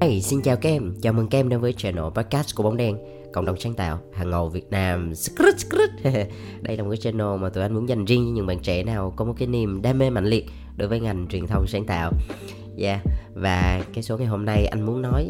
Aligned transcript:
Hey, 0.00 0.20
xin 0.20 0.42
chào 0.42 0.56
các 0.56 0.68
em, 0.68 0.94
chào 1.02 1.12
mừng 1.12 1.28
các 1.28 1.38
em 1.38 1.48
đến 1.48 1.60
với 1.60 1.72
channel 1.72 2.04
podcast 2.14 2.56
của 2.56 2.62
Bóng 2.62 2.76
Đen 2.76 2.96
Cộng 3.32 3.44
đồng 3.44 3.60
sáng 3.60 3.74
tạo, 3.74 3.98
hàng 4.12 4.30
ngầu 4.30 4.48
Việt 4.48 4.70
Nam. 4.70 5.12
Đây 6.62 6.76
là 6.76 6.82
một 6.82 6.90
cái 6.90 6.96
channel 6.96 7.26
mà 7.40 7.48
tụi 7.48 7.62
anh 7.62 7.74
muốn 7.74 7.88
dành 7.88 8.04
riêng 8.04 8.24
cho 8.26 8.32
những 8.34 8.46
bạn 8.46 8.58
trẻ 8.62 8.82
nào 8.82 9.12
có 9.16 9.24
một 9.24 9.34
cái 9.38 9.48
niềm 9.48 9.82
đam 9.82 9.98
mê 9.98 10.10
mạnh 10.10 10.26
liệt 10.26 10.46
đối 10.76 10.88
với 10.88 11.00
ngành 11.00 11.26
truyền 11.28 11.46
thông 11.46 11.66
sáng 11.66 11.86
tạo. 11.86 12.12
Yeah, 12.78 13.00
và 13.34 13.84
cái 13.94 14.02
số 14.02 14.18
ngày 14.18 14.26
hôm 14.26 14.44
nay 14.44 14.66
anh 14.66 14.86
muốn 14.86 15.02
nói 15.02 15.28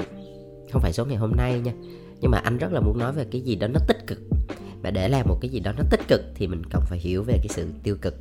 Không 0.72 0.82
phải 0.82 0.92
số 0.92 1.04
ngày 1.04 1.16
hôm 1.16 1.32
nay 1.36 1.60
nha 1.60 1.72
Nhưng 2.20 2.30
mà 2.30 2.38
anh 2.38 2.58
rất 2.58 2.72
là 2.72 2.80
muốn 2.80 2.98
nói 2.98 3.12
về 3.12 3.26
cái 3.30 3.40
gì 3.40 3.54
đó 3.54 3.66
nó 3.66 3.80
tích 3.88 4.06
cực. 4.06 4.18
Và 4.82 4.90
để 4.90 5.08
làm 5.08 5.28
một 5.28 5.38
cái 5.40 5.48
gì 5.48 5.60
đó 5.60 5.72
nó 5.76 5.82
tích 5.90 6.08
cực 6.08 6.20
thì 6.34 6.46
mình 6.46 6.62
cần 6.70 6.82
phải 6.86 6.98
hiểu 6.98 7.22
về 7.22 7.34
cái 7.34 7.48
sự 7.50 7.66
tiêu 7.82 7.96
cực. 8.02 8.14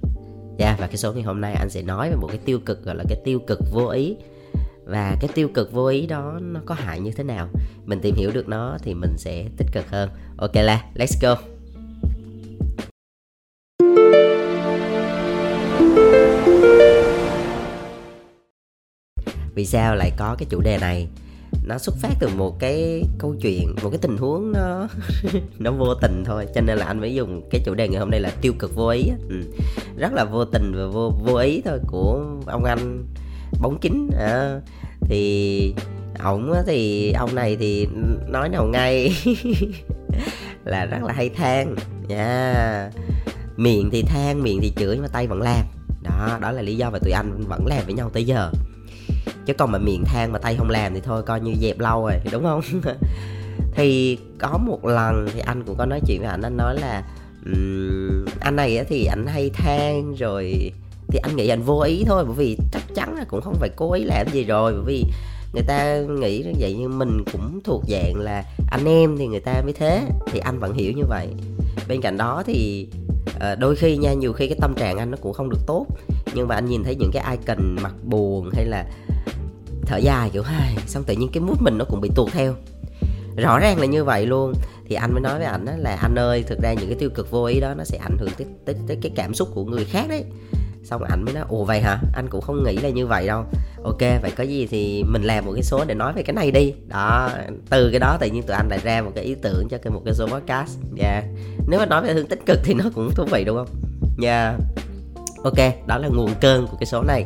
Yeah, 0.59 0.79
và 0.79 0.87
cái 0.87 0.97
số 0.97 1.13
ngày 1.13 1.23
hôm 1.23 1.41
nay 1.41 1.53
anh 1.53 1.69
sẽ 1.69 1.81
nói 1.81 2.09
về 2.09 2.15
một 2.15 2.27
cái 2.27 2.39
tiêu 2.45 2.59
cực 2.65 2.83
gọi 2.85 2.95
là 2.95 3.03
cái 3.09 3.21
tiêu 3.25 3.39
cực 3.47 3.59
vô 3.71 3.87
ý 3.87 4.15
và 4.89 5.17
cái 5.21 5.29
tiêu 5.35 5.49
cực 5.53 5.71
vô 5.71 5.85
ý 5.85 6.07
đó 6.07 6.39
nó 6.41 6.59
có 6.65 6.75
hại 6.75 6.99
như 6.99 7.11
thế 7.11 7.23
nào? 7.23 7.47
Mình 7.85 7.99
tìm 8.01 8.15
hiểu 8.15 8.31
được 8.31 8.47
nó 8.47 8.77
thì 8.83 8.93
mình 8.93 9.17
sẽ 9.17 9.45
tích 9.57 9.67
cực 9.71 9.89
hơn. 9.89 10.09
Ok 10.37 10.55
là 10.55 10.83
let's 10.95 11.19
go. 11.21 11.35
Vì 19.55 19.65
sao 19.65 19.95
lại 19.95 20.11
có 20.17 20.35
cái 20.39 20.47
chủ 20.49 20.61
đề 20.61 20.77
này? 20.77 21.07
Nó 21.63 21.77
xuất 21.77 21.95
phát 21.95 22.13
từ 22.19 22.29
một 22.37 22.59
cái 22.59 23.03
câu 23.17 23.35
chuyện 23.41 23.75
một 23.83 23.89
cái 23.89 23.99
tình 24.01 24.17
huống 24.17 24.51
nó 24.51 24.87
nó 25.59 25.71
vô 25.71 25.95
tình 26.01 26.23
thôi. 26.25 26.47
Cho 26.55 26.61
nên 26.61 26.77
là 26.77 26.85
anh 26.85 26.99
mới 26.99 27.13
dùng 27.13 27.49
cái 27.51 27.61
chủ 27.65 27.73
đề 27.73 27.87
ngày 27.87 27.99
hôm 27.99 28.09
nay 28.09 28.19
là 28.19 28.31
tiêu 28.41 28.53
cực 28.59 28.75
vô 28.75 28.87
ý 28.87 29.03
ừ. 29.29 29.41
rất 29.97 30.13
là 30.13 30.23
vô 30.23 30.45
tình 30.45 30.71
và 30.75 30.85
vô 30.85 31.13
vô 31.25 31.35
ý 31.35 31.61
thôi 31.65 31.79
của 31.87 32.25
ông 32.45 32.63
anh 32.63 33.05
bóng 33.61 33.77
kính 33.81 34.09
à, 34.19 34.61
thì 35.09 35.73
ổng 36.23 36.53
thì 36.67 37.11
ông 37.11 37.35
này 37.35 37.57
thì 37.59 37.87
nói 38.27 38.49
nào 38.49 38.65
ngay. 38.65 39.11
Là 40.65 40.85
rất 40.85 41.03
là 41.03 41.13
hay 41.13 41.29
than 41.29 41.75
nha. 42.07 42.53
Yeah. 42.53 42.93
miệng 43.57 43.89
thì 43.91 44.01
than 44.01 44.43
miệng 44.43 44.59
thì 44.61 44.73
chửi 44.77 44.95
nhưng 44.95 45.01
mà 45.01 45.07
tay 45.07 45.27
vẫn 45.27 45.41
làm. 45.41 45.65
Đó 46.03 46.37
đó 46.41 46.51
là 46.51 46.61
lý 46.61 46.75
do 46.75 46.89
mà 46.89 46.99
tụi 46.99 47.11
anh 47.11 47.43
vẫn 47.47 47.65
làm 47.65 47.85
với 47.85 47.93
nhau 47.93 48.09
tới 48.09 48.23
giờ. 48.23 48.51
Chứ 49.45 49.53
còn 49.53 49.71
mà 49.71 49.79
miệng 49.79 50.03
than 50.05 50.31
mà 50.31 50.39
tay 50.39 50.55
không 50.55 50.69
làm 50.69 50.93
thì 50.93 51.01
thôi 51.01 51.23
coi 51.23 51.41
như 51.41 51.53
dẹp 51.61 51.79
lâu 51.79 52.01
rồi 52.01 52.19
đúng 52.31 52.43
không? 52.43 52.61
Thì 53.73 54.17
có 54.39 54.57
một 54.57 54.85
lần 54.85 55.27
thì 55.33 55.39
anh 55.39 55.63
cũng 55.63 55.77
có 55.77 55.85
nói 55.85 55.99
chuyện 56.07 56.19
với 56.19 56.29
anh 56.29 56.41
anh 56.41 56.57
nói 56.57 56.75
là 56.79 57.03
um, 57.45 58.25
anh 58.39 58.55
này 58.55 58.85
thì 58.89 59.05
anh 59.05 59.25
hay 59.27 59.49
than 59.49 60.15
rồi 60.15 60.71
thì 61.11 61.19
anh 61.23 61.35
nghĩ 61.35 61.47
anh 61.47 61.61
vô 61.61 61.79
ý 61.79 62.03
thôi 62.07 62.25
bởi 62.25 62.35
vì 62.35 62.57
chắc 62.71 62.83
chắn 62.95 63.15
là 63.15 63.25
cũng 63.27 63.41
không 63.41 63.55
phải 63.59 63.69
cố 63.75 63.93
ý 63.93 64.03
làm 64.03 64.27
gì 64.31 64.43
rồi. 64.43 64.73
Bởi 64.73 64.83
vì 64.85 65.05
người 65.53 65.63
ta 65.67 65.97
nghĩ 66.19 66.43
như 66.45 66.53
vậy 66.59 66.75
nhưng 66.79 66.99
mình 66.99 67.23
cũng 67.31 67.59
thuộc 67.63 67.83
dạng 67.87 68.15
là 68.15 68.43
anh 68.71 68.85
em 68.85 69.17
thì 69.17 69.27
người 69.27 69.39
ta 69.39 69.61
mới 69.63 69.73
thế 69.73 70.01
thì 70.31 70.39
anh 70.39 70.59
vẫn 70.59 70.73
hiểu 70.73 70.91
như 70.91 71.03
vậy. 71.09 71.27
Bên 71.87 72.01
cạnh 72.01 72.17
đó 72.17 72.43
thì 72.45 72.87
ờ, 73.39 73.55
đôi 73.55 73.75
khi 73.75 73.97
nha 73.97 74.13
nhiều 74.13 74.33
khi 74.33 74.47
cái 74.47 74.57
tâm 74.61 74.73
trạng 74.73 74.97
anh 74.97 75.11
nó 75.11 75.17
cũng 75.21 75.33
không 75.33 75.49
được 75.49 75.59
tốt 75.67 75.85
nhưng 76.33 76.47
mà 76.47 76.55
anh 76.55 76.65
nhìn 76.65 76.83
thấy 76.83 76.95
những 76.95 77.11
cái 77.13 77.37
icon 77.37 77.75
mặt 77.81 77.93
buồn 78.03 78.49
hay 78.53 78.65
là 78.65 78.85
thở 79.85 79.97
dài 79.97 80.29
kiểu 80.33 80.43
hai 80.43 80.75
xong 80.87 81.03
tự 81.03 81.13
nhiên 81.13 81.29
cái 81.33 81.41
mút 81.41 81.61
mình 81.61 81.77
nó 81.77 81.85
cũng 81.85 82.01
bị 82.01 82.09
tuột 82.15 82.31
theo. 82.31 82.55
Rõ 83.37 83.59
ràng 83.59 83.79
là 83.79 83.85
như 83.85 84.03
vậy 84.03 84.25
luôn. 84.25 84.53
Thì 84.87 84.95
anh 84.95 85.13
mới 85.13 85.21
nói 85.21 85.37
với 85.37 85.47
anh 85.47 85.65
là 85.77 85.97
anh 86.01 86.15
ơi 86.15 86.43
thực 86.47 86.59
ra 86.61 86.73
những 86.73 86.87
cái 86.87 86.97
tiêu 86.99 87.09
cực 87.09 87.31
vô 87.31 87.43
ý 87.45 87.59
đó 87.59 87.73
nó 87.73 87.83
sẽ 87.83 87.97
ảnh 87.97 88.17
hưởng 88.19 88.29
tới, 88.37 88.47
tới, 88.65 88.75
tới 88.87 88.97
cái 89.01 89.11
cảm 89.15 89.33
xúc 89.33 89.49
của 89.53 89.65
người 89.65 89.85
khác 89.85 90.05
đấy 90.09 90.23
xong 90.83 91.03
ảnh 91.03 91.25
mới 91.25 91.33
nói 91.33 91.43
ồ 91.49 91.63
vậy 91.63 91.81
hả? 91.81 91.99
Anh 92.13 92.27
cũng 92.29 92.41
không 92.41 92.63
nghĩ 92.63 92.77
là 92.77 92.89
như 92.89 93.07
vậy 93.07 93.27
đâu. 93.27 93.43
Ok, 93.83 93.99
vậy 93.99 94.31
có 94.37 94.43
gì 94.43 94.67
thì 94.67 95.03
mình 95.03 95.23
làm 95.23 95.45
một 95.45 95.51
cái 95.55 95.63
số 95.63 95.85
để 95.87 95.95
nói 95.95 96.13
về 96.13 96.23
cái 96.23 96.33
này 96.33 96.51
đi. 96.51 96.73
Đó, 96.87 97.29
từ 97.69 97.89
cái 97.91 97.99
đó 97.99 98.17
tự 98.19 98.27
nhiên 98.27 98.43
tụi 98.43 98.55
anh 98.55 98.67
lại 98.69 98.79
ra 98.83 99.01
một 99.01 99.11
cái 99.15 99.23
ý 99.23 99.35
tưởng 99.35 99.67
cho 99.69 99.77
cái 99.77 99.93
một 99.93 100.01
cái 100.05 100.13
số 100.13 100.27
podcast. 100.27 100.77
Yeah. 100.97 101.23
nếu 101.67 101.79
mà 101.79 101.85
nói 101.85 102.01
về 102.01 102.13
hướng 102.13 102.27
tích 102.27 102.45
cực 102.45 102.59
thì 102.63 102.73
nó 102.73 102.85
cũng 102.95 103.11
thú 103.15 103.25
vị, 103.31 103.43
đúng 103.43 103.57
không? 103.57 103.67
Nha 104.17 104.47
yeah. 104.47 104.59
ok, 105.43 105.87
đó 105.87 105.97
là 105.97 106.07
nguồn 106.07 106.33
cơn 106.41 106.67
của 106.67 106.77
cái 106.79 106.85
số 106.85 107.03
này. 107.03 107.25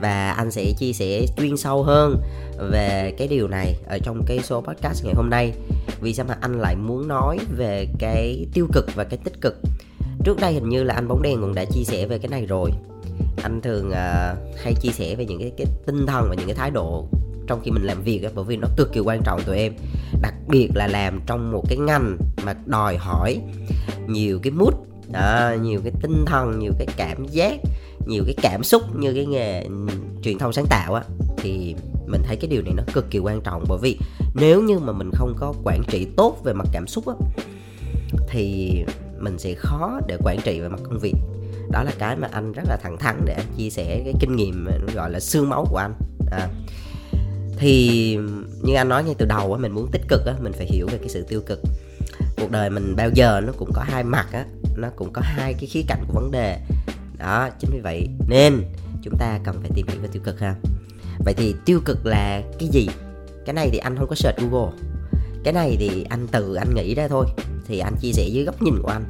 Và 0.00 0.30
anh 0.30 0.50
sẽ 0.50 0.72
chia 0.78 0.92
sẻ 0.92 1.26
chuyên 1.36 1.56
sâu 1.56 1.82
hơn 1.82 2.16
về 2.70 3.14
cái 3.18 3.28
điều 3.28 3.48
này 3.48 3.76
ở 3.86 3.98
trong 3.98 4.22
cái 4.26 4.40
số 4.42 4.60
podcast 4.60 5.04
ngày 5.04 5.14
hôm 5.16 5.30
nay. 5.30 5.52
Vì 6.00 6.14
sao 6.14 6.26
mà 6.28 6.36
anh 6.40 6.60
lại 6.60 6.76
muốn 6.76 7.08
nói 7.08 7.38
về 7.56 7.86
cái 7.98 8.46
tiêu 8.54 8.66
cực 8.72 8.94
và 8.94 9.04
cái 9.04 9.18
tích 9.24 9.40
cực? 9.40 9.56
Trước 10.24 10.40
đây 10.40 10.52
hình 10.52 10.68
như 10.68 10.82
là 10.82 10.94
anh 10.94 11.08
bóng 11.08 11.22
đen 11.22 11.40
cũng 11.40 11.54
đã 11.54 11.64
chia 11.64 11.84
sẻ 11.84 12.06
về 12.06 12.18
cái 12.18 12.28
này 12.28 12.46
rồi. 12.46 12.70
Anh 13.42 13.60
thường 13.60 13.88
uh, 13.88 14.58
hay 14.64 14.74
chia 14.80 14.92
sẻ 14.92 15.14
về 15.14 15.24
những 15.24 15.40
cái, 15.40 15.52
cái 15.56 15.66
tinh 15.86 16.06
thần 16.06 16.26
và 16.28 16.34
những 16.34 16.46
cái 16.46 16.54
thái 16.54 16.70
độ 16.70 17.08
trong 17.46 17.60
khi 17.64 17.70
mình 17.70 17.82
làm 17.82 18.02
việc 18.02 18.26
bởi 18.34 18.44
vì 18.44 18.56
nó 18.56 18.68
cực 18.76 18.92
kỳ 18.92 19.00
quan 19.00 19.22
trọng 19.24 19.42
tụi 19.42 19.56
em. 19.56 19.72
Đặc 20.22 20.34
biệt 20.48 20.68
là 20.74 20.86
làm 20.86 21.20
trong 21.26 21.52
một 21.52 21.62
cái 21.68 21.78
ngành 21.78 22.16
mà 22.44 22.54
đòi 22.66 22.96
hỏi 22.96 23.40
nhiều 24.06 24.38
cái 24.42 24.50
mút 24.50 24.74
đó, 25.12 25.20
à, 25.20 25.56
nhiều 25.62 25.80
cái 25.84 25.92
tinh 26.02 26.24
thần 26.26 26.58
nhiều 26.58 26.72
cái 26.78 26.86
cảm 26.96 27.26
giác 27.26 27.60
nhiều 28.06 28.22
cái 28.26 28.34
cảm 28.42 28.64
xúc 28.64 28.82
như 28.96 29.14
cái 29.14 29.26
nghề 29.26 29.66
truyền 30.22 30.38
thông 30.38 30.52
sáng 30.52 30.66
tạo 30.70 30.94
á 30.94 31.02
thì 31.36 31.74
mình 32.06 32.22
thấy 32.24 32.36
cái 32.36 32.50
điều 32.50 32.62
này 32.62 32.74
nó 32.76 32.82
cực 32.92 33.10
kỳ 33.10 33.18
quan 33.18 33.40
trọng. 33.40 33.64
Bởi 33.68 33.78
vì 33.82 33.98
nếu 34.34 34.62
như 34.62 34.78
mà 34.78 34.92
mình 34.92 35.10
không 35.14 35.34
có 35.38 35.54
quản 35.64 35.82
trị 35.90 36.06
tốt 36.16 36.40
về 36.44 36.52
mặt 36.52 36.66
cảm 36.72 36.86
xúc 36.86 37.06
á 37.06 37.14
thì 38.28 38.74
mình 39.20 39.38
sẽ 39.38 39.54
khó 39.54 40.00
để 40.06 40.16
quản 40.24 40.40
trị 40.44 40.60
về 40.60 40.68
mặt 40.68 40.80
công 40.84 40.98
việc. 40.98 41.14
Đó 41.70 41.82
là 41.82 41.92
cái 41.98 42.16
mà 42.16 42.28
anh 42.32 42.52
rất 42.52 42.62
là 42.68 42.76
thẳng 42.82 42.98
thắn 42.98 43.22
để 43.26 43.34
anh 43.34 43.46
chia 43.56 43.70
sẻ 43.70 44.02
cái 44.04 44.14
kinh 44.20 44.36
nghiệm 44.36 44.66
gọi 44.94 45.10
là 45.10 45.20
xương 45.20 45.48
máu 45.48 45.66
của 45.70 45.76
anh. 45.76 45.94
À, 46.30 46.48
thì 47.56 48.16
như 48.62 48.74
anh 48.74 48.88
nói 48.88 49.04
ngay 49.04 49.14
từ 49.18 49.26
đầu 49.26 49.56
mình 49.60 49.72
muốn 49.72 49.90
tích 49.92 50.02
cực 50.08 50.20
mình 50.40 50.52
phải 50.52 50.66
hiểu 50.66 50.86
về 50.86 50.98
cái 50.98 51.08
sự 51.08 51.24
tiêu 51.28 51.40
cực. 51.46 51.60
Cuộc 52.36 52.50
đời 52.50 52.70
mình 52.70 52.94
bao 52.96 53.10
giờ 53.14 53.40
nó 53.40 53.52
cũng 53.58 53.70
có 53.74 53.82
hai 53.82 54.04
mặt 54.04 54.26
á 54.32 54.44
nó 54.76 54.88
cũng 54.96 55.12
có 55.12 55.22
hai 55.24 55.54
cái 55.54 55.66
khía 55.66 55.82
cạnh 55.88 56.04
của 56.06 56.12
vấn 56.12 56.30
đề. 56.30 56.58
Đó 57.18 57.48
chính 57.58 57.70
vì 57.72 57.80
vậy 57.80 58.08
nên 58.28 58.62
chúng 59.02 59.14
ta 59.18 59.38
cần 59.44 59.60
phải 59.60 59.70
tìm 59.74 59.86
hiểu 59.86 60.02
về 60.02 60.08
tiêu 60.12 60.22
cực 60.24 60.40
ha. 60.40 60.54
Vậy 61.24 61.34
thì 61.36 61.54
tiêu 61.64 61.80
cực 61.84 62.06
là 62.06 62.42
cái 62.58 62.68
gì? 62.68 62.88
Cái 63.46 63.54
này 63.54 63.68
thì 63.72 63.78
anh 63.78 63.96
không 63.96 64.08
có 64.08 64.14
search 64.14 64.38
google. 64.38 64.72
Cái 65.44 65.52
này 65.52 65.76
thì 65.80 66.06
anh 66.08 66.26
tự 66.26 66.54
anh 66.54 66.74
nghĩ 66.74 66.94
ra 66.94 67.08
thôi 67.08 67.26
thì 67.70 67.78
anh 67.78 67.96
chia 68.00 68.12
sẻ 68.12 68.28
dưới 68.28 68.44
góc 68.44 68.62
nhìn 68.62 68.74
của 68.82 68.88
anh. 68.88 69.04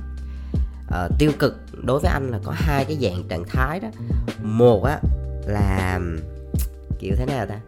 À, 0.91 1.09
tiêu 1.19 1.33
cực 1.39 1.57
đối 1.83 2.01
với 2.01 2.11
anh 2.11 2.31
là 2.31 2.39
có 2.45 2.53
hai 2.57 2.85
cái 2.85 2.97
dạng 3.01 3.23
trạng 3.29 3.45
thái 3.45 3.81
đó. 3.81 3.89
Một 4.43 4.85
á 4.85 5.01
là 5.47 6.01
kiểu 6.99 7.15
thế 7.17 7.27
nào 7.27 7.47
ta? 7.47 7.61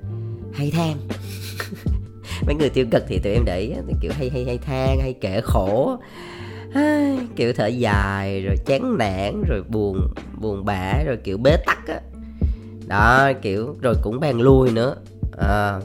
Hay 0.52 0.70
than. 0.70 0.96
Mấy 2.46 2.54
người 2.54 2.70
tiêu 2.70 2.86
cực 2.90 3.04
thì 3.08 3.18
tụi 3.18 3.32
em 3.32 3.44
để 3.44 3.60
ý 3.60 3.72
thì 3.88 3.94
kiểu 4.00 4.12
hay 4.14 4.30
hay 4.30 4.44
hay 4.44 4.58
than 4.58 5.00
hay 5.00 5.14
kể 5.20 5.40
khổ. 5.44 5.96
Kiểu 7.36 7.52
thở 7.52 7.66
dài 7.66 8.42
rồi 8.42 8.56
chán 8.66 8.98
nản 8.98 9.42
rồi 9.48 9.62
buồn 9.68 10.14
buồn 10.40 10.64
bã 10.64 11.02
rồi 11.06 11.16
kiểu 11.24 11.38
bế 11.38 11.56
tắc 11.66 11.88
á. 11.88 12.00
Đó 12.86 13.32
kiểu 13.42 13.76
rồi 13.82 13.94
cũng 14.02 14.20
bàn 14.20 14.40
lui 14.40 14.70
nữa. 14.70 14.96
À, 15.38 15.80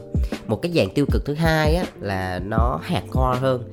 một 0.46 0.62
cái 0.62 0.72
dạng 0.74 0.94
tiêu 0.94 1.06
cực 1.12 1.24
thứ 1.24 1.34
hai 1.34 1.74
á 1.74 1.84
là 2.00 2.40
nó 2.44 2.80
hạt 2.82 3.02
co 3.10 3.36
hơn 3.40 3.70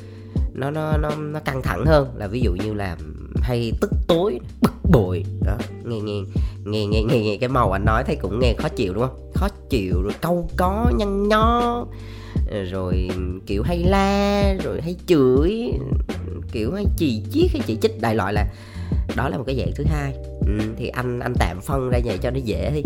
nó 0.55 0.71
nó 0.71 0.97
nó 0.97 1.09
nó 1.15 1.39
căng 1.39 1.61
thẳng 1.61 1.85
hơn. 1.85 2.07
Là 2.15 2.27
ví 2.27 2.41
dụ 2.41 2.51
như 2.65 2.73
là 2.73 2.97
hay 3.35 3.71
tức 3.81 3.91
tối 4.07 4.39
bực 4.61 4.73
bội. 4.91 5.23
Đó 5.45 5.57
nghe 5.85 5.99
nghe 5.99 6.21
nghe 6.65 6.85
nghe 6.85 7.03
nghe, 7.03 7.19
nghe 7.19 7.37
cái 7.37 7.49
màu 7.49 7.71
anh 7.71 7.85
nói 7.85 8.03
thấy 8.03 8.15
cũng 8.15 8.39
nghe 8.39 8.53
khó 8.57 8.69
chịu 8.69 8.93
đúng 8.93 9.03
không? 9.03 9.31
Khó 9.33 9.47
chịu 9.69 10.01
rồi 10.01 10.13
câu 10.21 10.49
có 10.57 10.91
nhăn 10.97 11.27
nho 11.27 11.85
rồi 12.71 13.09
kiểu 13.45 13.63
hay 13.63 13.83
la 13.83 14.53
rồi 14.63 14.81
hay 14.81 14.95
chửi 15.07 15.71
kiểu 16.51 16.73
hay 16.73 16.85
chì 16.97 17.23
chiết 17.31 17.51
hay 17.51 17.61
chỉ 17.65 17.77
trích 17.81 18.01
đại 18.01 18.15
loại 18.15 18.33
là 18.33 18.47
đó 19.15 19.29
là 19.29 19.37
một 19.37 19.43
cái 19.47 19.55
dạng 19.55 19.71
thứ 19.75 19.83
hai. 19.87 20.13
Ừ, 20.39 20.59
thì 20.77 20.87
anh 20.87 21.19
anh 21.19 21.33
tạm 21.39 21.61
phân 21.61 21.89
ra 21.89 21.99
vậy 22.05 22.17
cho 22.21 22.31
nó 22.31 22.39
dễ 22.45 22.71
đi 22.75 22.81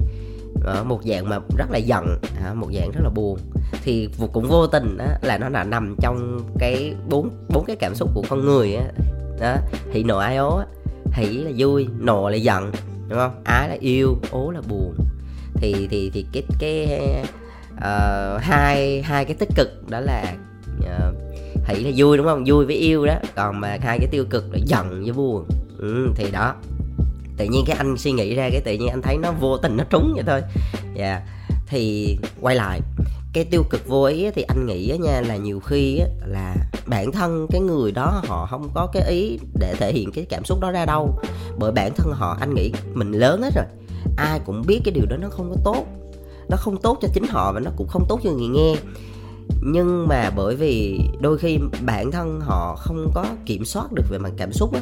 à, 0.65 0.83
một 0.83 1.01
dạng 1.03 1.29
mà 1.29 1.39
rất 1.57 1.71
là 1.71 1.77
giận 1.77 2.17
à, 2.45 2.53
một 2.53 2.67
dạng 2.73 2.91
rất 2.91 3.01
là 3.03 3.09
buồn. 3.09 3.39
Thì 3.83 4.09
cũng 4.33 4.47
vô 4.47 4.67
tình 4.67 4.97
đó 4.97 5.05
là 5.21 5.37
nó 5.37 5.49
là 5.49 5.63
nằm 5.63 5.95
trong 6.01 6.39
cái 6.59 6.93
bốn 7.09 7.29
bốn 7.49 7.65
cái 7.65 7.75
cảm 7.75 7.95
xúc 7.95 8.09
của 8.13 8.23
con 8.29 8.45
người 8.45 8.75
á. 8.75 8.83
Đó 9.39 9.55
hỉ 9.91 10.03
nộ 10.03 10.17
ai 10.17 10.37
ố 10.37 10.57
á 10.57 10.65
hỉ 11.13 11.25
là 11.25 11.51
vui 11.57 11.87
nộ 11.99 12.29
là 12.29 12.35
giận 12.35 12.71
đúng 13.07 13.19
không? 13.19 13.41
Ái 13.43 13.69
là 13.69 13.77
yêu 13.79 14.17
ố 14.31 14.51
là 14.51 14.61
buồn. 14.69 14.95
Thì 15.55 15.87
thì 15.91 16.11
thì 16.13 16.25
cái 16.33 16.43
cái 16.59 16.99
uh, 17.73 18.41
hai 18.41 19.01
hai 19.01 19.25
cái 19.25 19.35
tích 19.35 19.49
cực 19.55 19.89
đó 19.89 19.99
là 19.99 20.35
ờ, 20.85 21.09
uh, 21.09 21.67
hỉ 21.67 21.83
là 21.83 21.91
vui 21.95 22.17
đúng 22.17 22.25
không? 22.25 22.43
Vui 22.47 22.65
với 22.65 22.75
yêu 22.75 23.05
đó. 23.05 23.15
Còn 23.35 23.59
mà 23.59 23.77
hai 23.81 23.99
cái 23.99 24.07
tiêu 24.11 24.25
cực 24.29 24.53
là 24.53 24.59
giận 24.65 25.03
với 25.03 25.13
buồn. 25.13 25.45
Ừ, 25.77 26.07
thì 26.15 26.31
đó 26.31 26.55
tự 27.39 27.45
nhiên 27.45 27.63
cái 27.67 27.77
anh 27.77 27.97
suy 27.97 28.11
nghĩ 28.11 28.35
ra 28.35 28.49
cái 28.51 28.61
tự 28.61 28.73
nhiên 28.73 28.89
anh 28.89 29.01
thấy 29.01 29.17
nó 29.17 29.31
vô 29.31 29.57
tình 29.57 29.77
nó 29.77 29.83
trúng 29.83 30.11
vậy 30.15 30.23
thôi. 30.27 30.41
Dạ. 30.95 31.05
Yeah. 31.05 31.23
thì 31.67 32.17
quay 32.41 32.55
lại 32.55 32.81
cái 33.33 33.45
tiêu 33.45 33.63
cực 33.69 33.87
vô 33.87 34.03
ý 34.03 34.31
thì 34.31 34.41
anh 34.41 34.65
nghĩ 34.65 34.97
nha 35.01 35.21
là 35.21 35.35
nhiều 35.35 35.59
khi 35.59 35.99
là 36.25 36.55
bản 36.85 37.11
thân 37.11 37.47
cái 37.51 37.61
người 37.61 37.91
đó 37.91 38.21
họ 38.27 38.47
không 38.51 38.69
có 38.73 38.87
cái 38.93 39.03
ý 39.09 39.39
để 39.59 39.73
thể 39.79 39.93
hiện 39.93 40.11
cái 40.11 40.25
cảm 40.29 40.45
xúc 40.45 40.59
đó 40.61 40.71
ra 40.71 40.85
đâu. 40.85 41.19
Bởi 41.57 41.71
bản 41.71 41.91
thân 41.95 42.11
họ 42.11 42.37
anh 42.39 42.55
nghĩ 42.55 42.71
mình 42.93 43.11
lớn 43.11 43.41
hết 43.41 43.51
rồi 43.55 43.65
ai 44.17 44.39
cũng 44.45 44.63
biết 44.67 44.81
cái 44.85 44.91
điều 44.91 45.05
đó 45.05 45.17
nó 45.17 45.29
không 45.29 45.49
có 45.49 45.55
tốt. 45.65 45.85
Nó 46.49 46.57
không 46.57 46.77
tốt 46.77 46.97
cho 47.01 47.07
chính 47.13 47.27
họ 47.27 47.53
và 47.53 47.59
nó 47.59 47.71
cũng 47.77 47.87
không 47.87 48.05
tốt 48.09 48.19
cho 48.23 48.31
người 48.31 48.47
nghe. 48.47 48.75
Nhưng 49.61 50.07
mà 50.07 50.29
bởi 50.35 50.55
vì 50.55 50.99
đôi 51.21 51.37
khi 51.37 51.57
bản 51.81 52.11
thân 52.11 52.39
họ 52.41 52.75
không 52.79 53.11
có 53.15 53.25
kiểm 53.45 53.65
soát 53.65 53.91
được 53.91 54.03
về 54.09 54.17
mặt 54.17 54.31
cảm 54.37 54.53
xúc 54.53 54.73
á. 54.73 54.81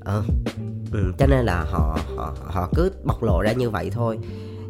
Ờ, 0.00 0.22
ừ, 0.92 1.12
cho 1.18 1.26
nên 1.26 1.44
là 1.44 1.64
họ 1.70 1.98
họ 2.16 2.34
họ 2.44 2.68
cứ 2.74 2.90
bộc 3.04 3.22
lộ 3.22 3.42
ra 3.42 3.52
như 3.52 3.70
vậy 3.70 3.90
thôi. 3.90 4.18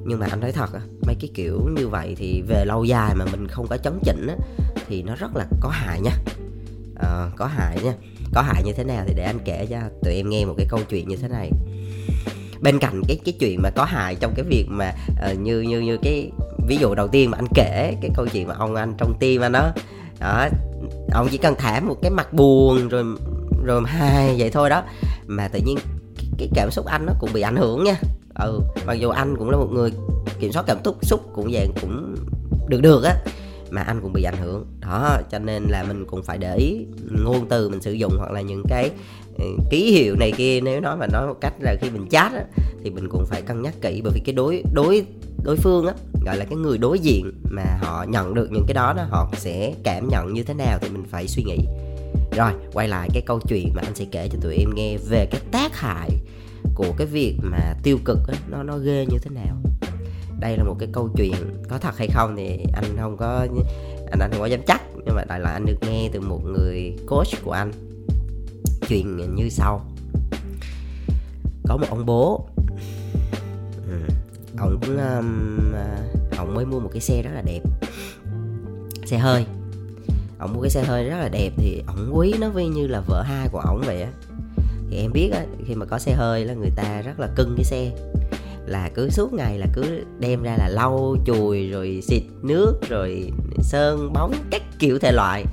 Nhưng 0.04 0.18
mà 0.18 0.26
anh 0.30 0.40
nói 0.40 0.52
thật 0.52 0.72
á 0.74 0.80
mấy 1.06 1.14
cái 1.20 1.30
kiểu 1.34 1.68
như 1.76 1.88
vậy 1.88 2.14
thì 2.18 2.42
về 2.48 2.64
lâu 2.64 2.84
dài 2.84 3.14
mà 3.14 3.24
mình 3.32 3.46
không 3.48 3.66
có 3.66 3.76
chấn 3.76 3.98
chỉnh 4.04 4.26
á 4.26 4.36
thì 4.88 5.02
nó 5.02 5.14
rất 5.14 5.36
là 5.36 5.46
có 5.60 5.68
hại 5.68 6.00
nha. 6.00 6.12
À, 7.00 7.30
có 7.36 7.46
hại 7.46 7.78
nha. 7.84 7.94
Có 8.34 8.42
hại 8.42 8.62
như 8.64 8.72
thế 8.72 8.84
nào 8.84 9.04
thì 9.06 9.14
để 9.14 9.22
anh 9.22 9.38
kể 9.44 9.66
cho 9.70 9.76
tụi 10.04 10.14
em 10.14 10.30
nghe 10.30 10.44
một 10.44 10.54
cái 10.56 10.66
câu 10.70 10.80
chuyện 10.88 11.08
như 11.08 11.16
thế 11.16 11.28
này. 11.28 11.50
Bên 12.60 12.78
cạnh 12.78 13.02
cái 13.08 13.20
cái 13.24 13.34
chuyện 13.40 13.62
mà 13.62 13.70
có 13.70 13.84
hại 13.84 14.14
trong 14.14 14.32
cái 14.36 14.44
việc 14.48 14.66
mà 14.68 14.92
uh, 15.30 15.38
như 15.38 15.60
như 15.60 15.80
như 15.80 15.98
cái 16.02 16.30
ví 16.68 16.76
dụ 16.76 16.94
đầu 16.94 17.08
tiên 17.08 17.30
mà 17.30 17.38
anh 17.38 17.48
kể 17.54 17.96
cái 18.00 18.10
câu 18.14 18.26
chuyện 18.32 18.48
mà 18.48 18.54
ông 18.58 18.74
anh 18.74 18.94
trong 18.98 19.14
tim 19.20 19.40
anh 19.40 19.52
đó 19.52 19.72
đó 20.20 20.48
ông 21.12 21.28
chỉ 21.30 21.38
cần 21.38 21.54
thả 21.58 21.80
một 21.80 21.96
cái 22.02 22.10
mặt 22.10 22.32
buồn 22.32 22.88
rồi 22.88 23.04
rồi 23.64 23.82
hai 23.86 24.34
vậy 24.38 24.50
thôi 24.50 24.70
đó. 24.70 24.82
Mà 25.26 25.48
tự 25.48 25.60
nhiên 25.64 25.78
cái, 26.42 26.50
cảm 26.54 26.70
xúc 26.70 26.86
anh 26.86 27.06
nó 27.06 27.12
cũng 27.20 27.30
bị 27.32 27.40
ảnh 27.40 27.56
hưởng 27.56 27.84
nha. 27.84 27.96
Ừ 28.34 28.60
mặc 28.86 28.94
dù 28.94 29.08
anh 29.08 29.36
cũng 29.36 29.50
là 29.50 29.56
một 29.56 29.68
người 29.72 29.90
kiểm 30.40 30.52
soát 30.52 30.64
cảm 30.66 30.78
xúc 30.84 30.96
xúc 31.02 31.20
cũng 31.34 31.48
vậy 31.52 31.68
cũng 31.80 32.14
được 32.68 32.80
được 32.80 33.04
á 33.04 33.14
mà 33.70 33.82
anh 33.82 34.00
cũng 34.00 34.12
bị 34.12 34.22
ảnh 34.22 34.36
hưởng. 34.36 34.66
Đó 34.80 35.20
cho 35.30 35.38
nên 35.38 35.62
là 35.62 35.84
mình 35.84 36.04
cũng 36.06 36.22
phải 36.22 36.38
để 36.38 36.56
ý 36.56 36.86
ngôn 37.24 37.48
từ 37.48 37.68
mình 37.68 37.80
sử 37.80 37.92
dụng 37.92 38.12
hoặc 38.18 38.30
là 38.32 38.40
những 38.40 38.62
cái 38.68 38.90
ừ, 39.38 39.44
ký 39.70 39.92
hiệu 39.92 40.16
này 40.16 40.32
kia 40.36 40.60
nếu 40.60 40.80
nói 40.80 40.96
mà 40.96 41.06
nói 41.06 41.26
một 41.26 41.36
cách 41.40 41.52
là 41.60 41.76
khi 41.80 41.90
mình 41.90 42.08
chat 42.10 42.32
á, 42.32 42.44
thì 42.84 42.90
mình 42.90 43.08
cũng 43.08 43.26
phải 43.26 43.42
cân 43.42 43.62
nhắc 43.62 43.74
kỹ. 43.80 44.00
Bởi 44.04 44.12
vì 44.14 44.20
cái 44.24 44.34
đối 44.34 44.62
đối 44.72 45.06
đối 45.44 45.56
phương 45.56 45.86
á 45.86 45.92
gọi 46.24 46.36
là 46.36 46.44
cái 46.44 46.56
người 46.56 46.78
đối 46.78 46.98
diện 46.98 47.32
mà 47.50 47.64
họ 47.80 48.04
nhận 48.08 48.34
được 48.34 48.48
những 48.52 48.64
cái 48.66 48.74
đó 48.74 48.92
đó 48.96 49.02
họ 49.10 49.32
sẽ 49.36 49.74
cảm 49.84 50.08
nhận 50.08 50.32
như 50.32 50.42
thế 50.42 50.54
nào 50.54 50.78
thì 50.80 50.88
mình 50.88 51.04
phải 51.10 51.28
suy 51.28 51.42
nghĩ 51.42 51.58
rồi 52.36 52.52
quay 52.72 52.88
lại 52.88 53.08
cái 53.12 53.22
câu 53.26 53.40
chuyện 53.48 53.72
mà 53.74 53.82
anh 53.84 53.94
sẽ 53.94 54.04
kể 54.10 54.28
cho 54.32 54.38
tụi 54.42 54.56
em 54.56 54.74
nghe 54.74 54.96
về 55.08 55.26
cái 55.30 55.40
tác 55.50 55.76
hại 55.76 56.10
của 56.74 56.92
cái 56.98 57.06
việc 57.06 57.36
mà 57.42 57.74
tiêu 57.82 57.98
cực 58.04 58.18
ấy, 58.28 58.36
nó 58.50 58.62
nó 58.62 58.78
ghê 58.78 59.06
như 59.10 59.18
thế 59.22 59.30
nào. 59.30 59.56
Đây 60.40 60.56
là 60.56 60.64
một 60.64 60.76
cái 60.78 60.88
câu 60.92 61.08
chuyện 61.16 61.34
có 61.68 61.78
thật 61.78 61.96
hay 61.96 62.08
không 62.08 62.36
thì 62.36 62.64
anh 62.72 62.84
không 63.00 63.16
có 63.16 63.46
anh 64.10 64.20
anh 64.20 64.30
không 64.30 64.40
có 64.40 64.46
dám 64.46 64.60
chắc 64.66 64.82
nhưng 65.06 65.14
mà 65.16 65.24
đại 65.24 65.40
là 65.40 65.50
anh 65.50 65.66
được 65.66 65.78
nghe 65.80 66.10
từ 66.12 66.20
một 66.20 66.40
người 66.44 66.96
coach 67.06 67.44
của 67.44 67.52
anh. 67.52 67.72
Chuyện 68.88 69.34
như 69.34 69.48
sau. 69.48 69.80
Có 71.68 71.76
một 71.76 71.86
ông 71.90 72.06
bố. 72.06 72.48
Ừ. 73.88 73.98
ông 74.58 74.80
cũng 74.80 74.96
um, 74.96 75.74
à, 75.74 75.98
ông 76.36 76.54
mới 76.54 76.64
mua 76.64 76.80
một 76.80 76.90
cái 76.92 77.00
xe 77.00 77.22
rất 77.22 77.30
là 77.34 77.42
đẹp. 77.42 77.60
Xe 79.06 79.18
hơi 79.18 79.46
ổng 80.42 80.52
mua 80.52 80.60
cái 80.60 80.70
xe 80.70 80.82
hơi 80.82 81.04
rất 81.04 81.18
là 81.18 81.28
đẹp 81.28 81.50
thì 81.56 81.82
ổng 81.86 82.10
quý 82.12 82.34
nó 82.40 82.48
vi 82.48 82.66
như 82.66 82.86
là 82.86 83.00
vợ 83.00 83.22
hai 83.22 83.48
của 83.52 83.58
ổng 83.58 83.82
vậy 83.86 84.02
á. 84.02 84.10
Thì 84.90 84.96
em 84.96 85.12
biết 85.12 85.30
á, 85.32 85.44
khi 85.66 85.74
mà 85.74 85.86
có 85.86 85.98
xe 85.98 86.12
hơi 86.12 86.44
là 86.44 86.54
người 86.54 86.70
ta 86.76 87.02
rất 87.02 87.20
là 87.20 87.28
cưng 87.36 87.54
cái 87.56 87.64
xe. 87.64 87.90
Là 88.66 88.90
cứ 88.94 89.10
suốt 89.10 89.32
ngày 89.32 89.58
là 89.58 89.66
cứ 89.72 90.04
đem 90.18 90.42
ra 90.42 90.56
là 90.58 90.68
lau, 90.68 91.16
chùi, 91.26 91.70
rồi 91.70 92.00
xịt 92.02 92.22
nước, 92.42 92.80
rồi 92.88 93.32
sơn, 93.58 94.12
bóng, 94.12 94.34
các 94.50 94.62
kiểu 94.78 94.98
thể 94.98 95.12
loại. 95.12 95.44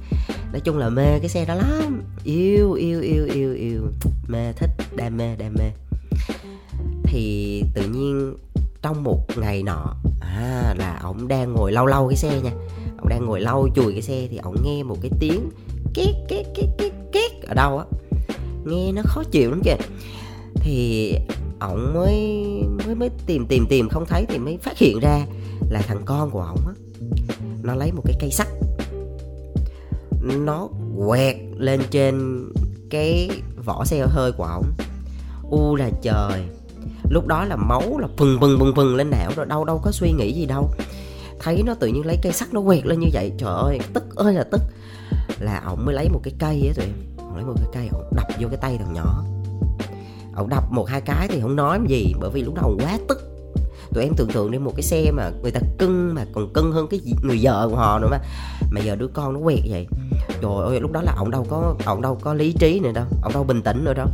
Nói 0.52 0.62
chung 0.64 0.78
là 0.78 0.90
mê 0.90 1.20
cái 1.20 1.30
xe 1.30 1.46
đó 1.46 1.56
lắm. 1.56 2.04
Yêu 2.24 2.74
yêu 2.74 3.02
yêu 3.02 3.26
yêu 3.34 3.54
yêu. 3.54 3.82
Mê, 4.28 4.54
thích, 4.54 4.70
đam 4.96 5.18
mê 5.18 5.36
đam 5.36 5.54
mê. 5.54 5.72
Thì 7.04 7.64
tự 7.74 7.82
nhiên 7.88 8.36
trong 8.82 9.04
một 9.04 9.26
ngày 9.38 9.64
nọ. 9.64 9.96
À, 10.20 10.74
là 10.78 11.00
ổng 11.04 11.28
đang 11.28 11.54
ngồi 11.54 11.72
lau 11.72 11.86
lau 11.86 12.08
cái 12.08 12.18
xe 12.18 12.42
nha. 12.42 12.52
Ổng 12.98 13.10
đang 13.10 13.26
ngồi 13.26 13.42
lau 13.42 13.68
chùi 13.76 13.94
cái 13.94 14.02
xe 14.02 14.28
thì 14.32 14.38
ổng 14.38 14.56
nghe 14.64 14.84
một 14.84 14.98
cái 15.02 15.12
tiếng 15.20 15.50
két 15.94 16.16
két 16.28 16.46
két 16.56 16.66
két 16.78 16.92
két 17.12 17.32
ở 17.48 17.54
đâu 17.54 17.78
á. 17.78 17.86
Nghe 18.66 18.92
nó 18.92 19.02
khó 19.06 19.24
chịu 19.32 19.50
lắm 19.50 19.62
kìa. 19.64 19.78
Thì 20.56 21.14
ổng 21.60 21.94
mới 21.94 22.44
mới 22.86 22.96
mới 22.96 23.10
tìm 23.26 23.46
tìm 23.46 23.66
tìm 23.70 23.90
không 23.90 24.06
thấy 24.06 24.26
thì 24.30 24.38
mới 24.38 24.58
phát 24.58 24.78
hiện 24.78 25.00
ra 25.00 25.26
là 25.70 25.82
thằng 25.82 26.02
con 26.06 26.32
của 26.32 26.42
ổng 26.42 26.68
á 26.68 26.74
nó 27.64 27.76
lấy 27.76 27.92
một 27.92 28.02
cái 28.06 28.16
cây 28.20 28.32
sắt. 28.32 28.48
Nó 30.22 30.68
quẹt 31.08 31.36
lên 31.58 31.82
trên 31.92 32.46
cái 32.90 33.30
vỏ 33.66 33.86
xe 33.86 34.06
hơi 34.10 34.32
của 34.32 34.44
ổng. 34.44 34.66
U 35.50 35.76
là 35.76 35.90
trời 36.02 36.44
lúc 37.10 37.28
đó 37.28 37.46
là 37.46 37.56
máu 37.56 37.98
là 37.98 38.08
phừng 38.18 38.40
phừng 38.40 38.60
phừng 38.60 38.76
phừng 38.76 38.96
lên 38.96 39.10
não 39.10 39.32
rồi 39.36 39.46
đâu 39.46 39.66
đâu 39.66 39.82
có 39.84 39.92
suy 39.92 40.12
nghĩ 40.12 40.34
gì 40.34 40.46
đâu. 40.46 40.70
Thấy 41.40 41.64
nó 41.66 41.74
tự 41.74 41.88
nhiên 41.88 42.06
lấy 42.06 42.18
cây 42.22 42.32
sắt 42.32 42.54
nó 42.54 42.62
quẹt 42.62 42.86
lên 42.86 43.00
như 43.00 43.08
vậy, 43.14 43.32
trời 43.38 43.54
ơi, 43.56 43.80
tức 43.94 44.16
ơi 44.16 44.34
là 44.34 44.44
tức. 44.44 44.62
Là 45.40 45.62
ổng 45.66 45.86
mới 45.86 45.96
lấy 45.96 46.10
một 46.10 46.20
cái 46.24 46.34
cây 46.40 46.64
á 46.68 46.74
tụi 46.76 46.86
em, 46.86 46.94
ổng 47.18 47.36
lấy 47.36 47.46
một 47.46 47.54
cái 47.56 47.70
cây, 47.74 47.88
ổng 47.92 48.14
đập 48.16 48.28
vô 48.40 48.48
cái 48.48 48.58
tay 48.62 48.78
thằng 48.78 48.94
nhỏ. 48.94 49.24
Ổng 50.36 50.50
đập 50.50 50.64
một, 50.72 50.90
hai 50.90 51.02
cái 51.02 51.28
thì 51.28 51.42
không 51.42 51.56
nói 51.56 51.80
gì, 51.88 52.14
bởi 52.20 52.30
vì 52.34 52.42
lúc 52.42 52.54
đầu 52.56 52.78
quá 52.84 52.98
tức 53.08 53.29
tụi 53.94 54.04
em 54.04 54.14
tưởng 54.18 54.28
tượng 54.34 54.52
đi 54.52 54.58
một 54.58 54.72
cái 54.76 54.84
xe 54.84 55.12
mà 55.12 55.32
người 55.42 55.52
ta 55.52 55.60
cưng 55.78 56.16
mà 56.16 56.26
còn 56.34 56.54
cưng 56.54 56.72
hơn 56.72 56.88
cái 56.88 57.02
người 57.24 57.40
vợ 57.42 57.68
của 57.70 57.76
họ 57.76 58.00
nữa 58.00 58.08
mà. 58.12 58.20
Mà 58.72 58.82
giờ 58.82 58.96
đứa 58.96 59.08
con 59.08 59.34
nó 59.34 59.40
quẹt 59.44 59.60
vậy. 59.70 59.88
Trời 60.42 60.52
ơi, 60.66 60.80
lúc 60.80 60.92
đó 60.92 61.02
là 61.02 61.16
ổng 61.18 61.32
đâu 61.32 61.46
có, 61.50 61.76
ổng 61.86 62.02
đâu 62.02 62.18
có 62.22 62.34
lý 62.34 62.54
trí 62.60 62.80
nữa 62.80 62.92
đâu. 62.92 63.06
Ổng 63.24 63.34
đâu 63.34 63.44
bình 63.44 63.62
tĩnh 63.62 63.84
nữa 63.84 63.94
đâu. 63.94 64.08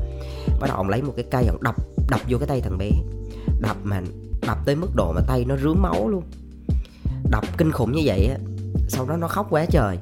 Bắt 0.60 0.68
đầu 0.68 0.78
ổng 0.78 0.90
lấy 0.90 1.02
một 1.02 1.14
cái 1.16 1.26
cây, 1.32 1.48
ổng 1.48 1.64
đập 1.64 1.76
đập 2.10 2.22
vô 2.30 2.38
cái 2.38 2.48
tay 2.48 2.62
thằng 2.62 2.78
bé. 2.78 2.90
Đập 3.60 3.78
mà, 3.84 4.02
đập 4.48 4.58
tới 4.66 4.76
mức 4.76 4.96
độ 4.96 5.12
mà 5.14 5.22
tay 5.28 5.46
nó 5.46 5.58
rướm 5.58 5.82
máu 5.82 6.10
luôn. 6.10 6.24
Đập 7.32 7.44
kinh 7.58 7.72
khủng 7.72 7.92
như 7.92 8.02
vậy 8.06 8.28
á. 8.28 8.38
Sau 8.88 9.06
đó 9.06 9.18
nó 9.18 9.28
khóc 9.28 9.48
quá 9.50 9.66
trời. 9.66 9.98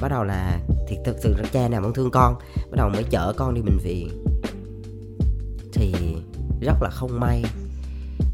Bắt 0.00 0.08
đầu 0.08 0.24
là 0.24 0.60
thì 0.88 0.96
thực 1.04 1.16
sự 1.22 1.34
là 1.38 1.44
cha 1.52 1.68
nào 1.68 1.80
vẫn 1.80 1.92
thương 1.92 2.10
con. 2.10 2.34
Bắt 2.70 2.76
đầu 2.76 2.88
mới 2.88 3.04
chở 3.10 3.32
con 3.36 3.54
đi 3.54 3.60
bệnh 3.62 3.78
viện. 3.78 4.24
Thì 5.72 5.94
rất 6.60 6.82
là 6.82 6.90
không 6.90 7.20
may 7.20 7.44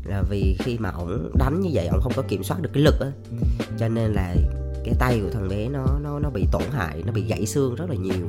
là 0.04 0.22
vì 0.22 0.56
khi 0.58 0.78
mà 0.78 0.90
ổng 0.90 1.30
đánh 1.34 1.60
như 1.60 1.70
vậy 1.72 1.86
ổng 1.86 2.00
không 2.00 2.12
có 2.16 2.22
kiểm 2.28 2.44
soát 2.44 2.60
được 2.60 2.70
cái 2.72 2.82
lực 2.82 3.00
á. 3.00 3.06
Cho 3.78 3.88
nên 3.88 4.12
là 4.12 4.34
cái 4.84 4.94
tay 4.98 5.20
của 5.20 5.30
thằng 5.32 5.48
bé 5.48 5.68
nó 5.68 5.84
nó 6.02 6.18
nó 6.18 6.30
bị 6.30 6.46
tổn 6.52 6.62
hại 6.72 7.02
nó 7.06 7.12
bị 7.12 7.22
gãy 7.22 7.46
xương 7.46 7.74
rất 7.74 7.90
là 7.90 7.96
nhiều. 7.96 8.26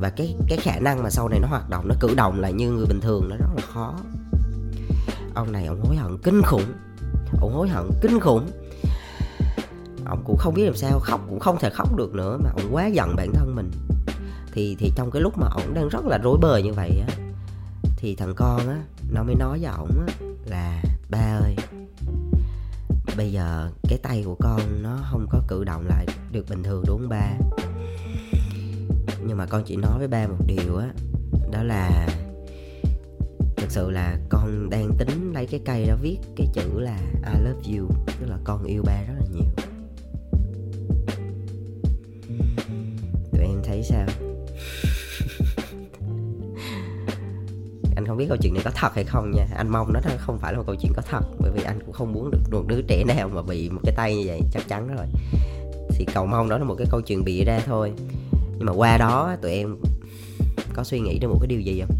Và 0.00 0.10
cái 0.10 0.34
cái 0.48 0.58
khả 0.58 0.78
năng 0.80 1.02
mà 1.02 1.10
sau 1.10 1.28
này 1.28 1.40
nó 1.40 1.48
hoạt 1.48 1.70
động 1.70 1.88
nó 1.88 1.94
cử 2.00 2.14
động 2.16 2.40
lại 2.40 2.52
như 2.52 2.70
người 2.70 2.86
bình 2.86 3.00
thường 3.00 3.28
nó 3.28 3.36
rất 3.36 3.50
là 3.56 3.62
khó. 3.62 3.94
Ông 5.34 5.52
này 5.52 5.66
ông 5.66 5.80
hối 5.84 5.96
hận 5.96 6.18
kinh 6.22 6.42
khủng. 6.42 6.72
Ông 7.40 7.54
hối 7.54 7.68
hận 7.68 7.90
kinh 8.00 8.20
khủng. 8.20 8.50
Ông 10.04 10.22
cũng 10.24 10.36
không 10.36 10.54
biết 10.54 10.64
làm 10.64 10.76
sao 10.76 10.98
khóc 10.98 11.20
cũng 11.28 11.40
không 11.40 11.58
thể 11.60 11.70
khóc 11.70 11.96
được 11.96 12.14
nữa 12.14 12.38
mà 12.44 12.50
ông 12.50 12.74
quá 12.74 12.86
giận 12.86 13.16
bản 13.16 13.32
thân 13.34 13.54
mình. 13.54 13.70
Thì 14.52 14.76
thì 14.78 14.92
trong 14.96 15.10
cái 15.10 15.22
lúc 15.22 15.38
mà 15.38 15.46
ông 15.50 15.74
đang 15.74 15.88
rất 15.88 16.04
là 16.04 16.18
rối 16.18 16.38
bời 16.40 16.62
như 16.62 16.72
vậy 16.72 16.90
á 17.08 17.14
thì 18.00 18.14
thằng 18.14 18.34
con 18.36 18.68
á 18.68 18.82
nó 19.12 19.22
mới 19.22 19.34
nói 19.34 19.58
với 19.58 19.70
ổng 19.78 20.06
á 20.08 20.14
là 20.46 20.82
ba 21.10 21.38
ơi, 21.40 21.56
bây 23.16 23.32
giờ 23.32 23.70
cái 23.88 23.98
tay 24.02 24.22
của 24.24 24.36
con 24.40 24.82
nó 24.82 24.98
không 25.10 25.26
có 25.30 25.42
cử 25.48 25.64
động 25.64 25.86
lại 25.86 26.06
được 26.32 26.46
bình 26.50 26.62
thường 26.62 26.84
đúng 26.86 26.98
không 26.98 27.08
ba? 27.08 27.32
Nhưng 29.26 29.36
mà 29.36 29.46
con 29.46 29.62
chỉ 29.66 29.76
nói 29.76 29.98
với 29.98 30.08
ba 30.08 30.26
một 30.26 30.46
điều 30.46 30.76
á, 30.76 30.90
đó 31.52 31.62
là 31.62 32.08
thực 33.56 33.70
sự 33.70 33.90
là 33.90 34.18
con 34.28 34.70
đang 34.70 34.90
tính 34.98 35.32
lấy 35.34 35.46
cái 35.46 35.60
cây 35.64 35.86
đó 35.86 35.96
viết 36.02 36.18
cái 36.36 36.46
chữ 36.54 36.80
là 36.80 36.98
I 37.34 37.40
love 37.40 37.78
you, 37.78 37.88
tức 38.20 38.26
là 38.26 38.38
con 38.44 38.64
yêu 38.64 38.82
ba 38.86 39.02
rất 39.02 39.14
là 39.18 39.26
nhiều. 39.32 39.52
Tụi 43.32 43.42
em 43.42 43.60
thấy 43.64 43.82
sao? 43.82 44.06
Biết 48.20 48.26
câu 48.28 48.36
chuyện 48.42 48.54
này 48.54 48.62
có 48.64 48.70
thật 48.74 48.94
hay 48.94 49.04
không 49.04 49.30
nha. 49.30 49.46
Anh 49.56 49.68
mong 49.68 49.92
nó 49.92 50.00
không 50.18 50.38
phải 50.38 50.52
là 50.52 50.58
một 50.58 50.64
câu 50.66 50.76
chuyện 50.80 50.92
có 50.96 51.02
thật, 51.10 51.20
bởi 51.38 51.50
vì 51.54 51.62
anh 51.62 51.80
cũng 51.86 51.92
không 51.92 52.12
muốn 52.12 52.30
được 52.30 52.38
một 52.52 52.64
đứa 52.66 52.82
trẻ 52.82 53.04
nào 53.04 53.28
mà 53.34 53.42
bị 53.42 53.70
một 53.70 53.80
cái 53.84 53.94
tay 53.96 54.16
như 54.16 54.22
vậy, 54.26 54.40
chắc 54.52 54.68
chắn 54.68 54.96
rồi. 54.96 55.06
Thì 55.90 56.06
cầu 56.14 56.26
mong 56.26 56.48
đó 56.48 56.58
là 56.58 56.64
một 56.64 56.74
cái 56.78 56.86
câu 56.90 57.00
chuyện 57.00 57.24
bị 57.24 57.44
ra 57.44 57.60
thôi. 57.66 57.92
Nhưng 58.56 58.66
mà 58.66 58.72
qua 58.72 58.98
đó, 58.98 59.36
tụi 59.42 59.52
em 59.52 59.76
có 60.74 60.84
suy 60.84 61.00
nghĩ 61.00 61.18
được 61.18 61.28
một 61.28 61.38
cái 61.40 61.46
điều 61.46 61.60
gì 61.60 61.80
không? 61.80 61.96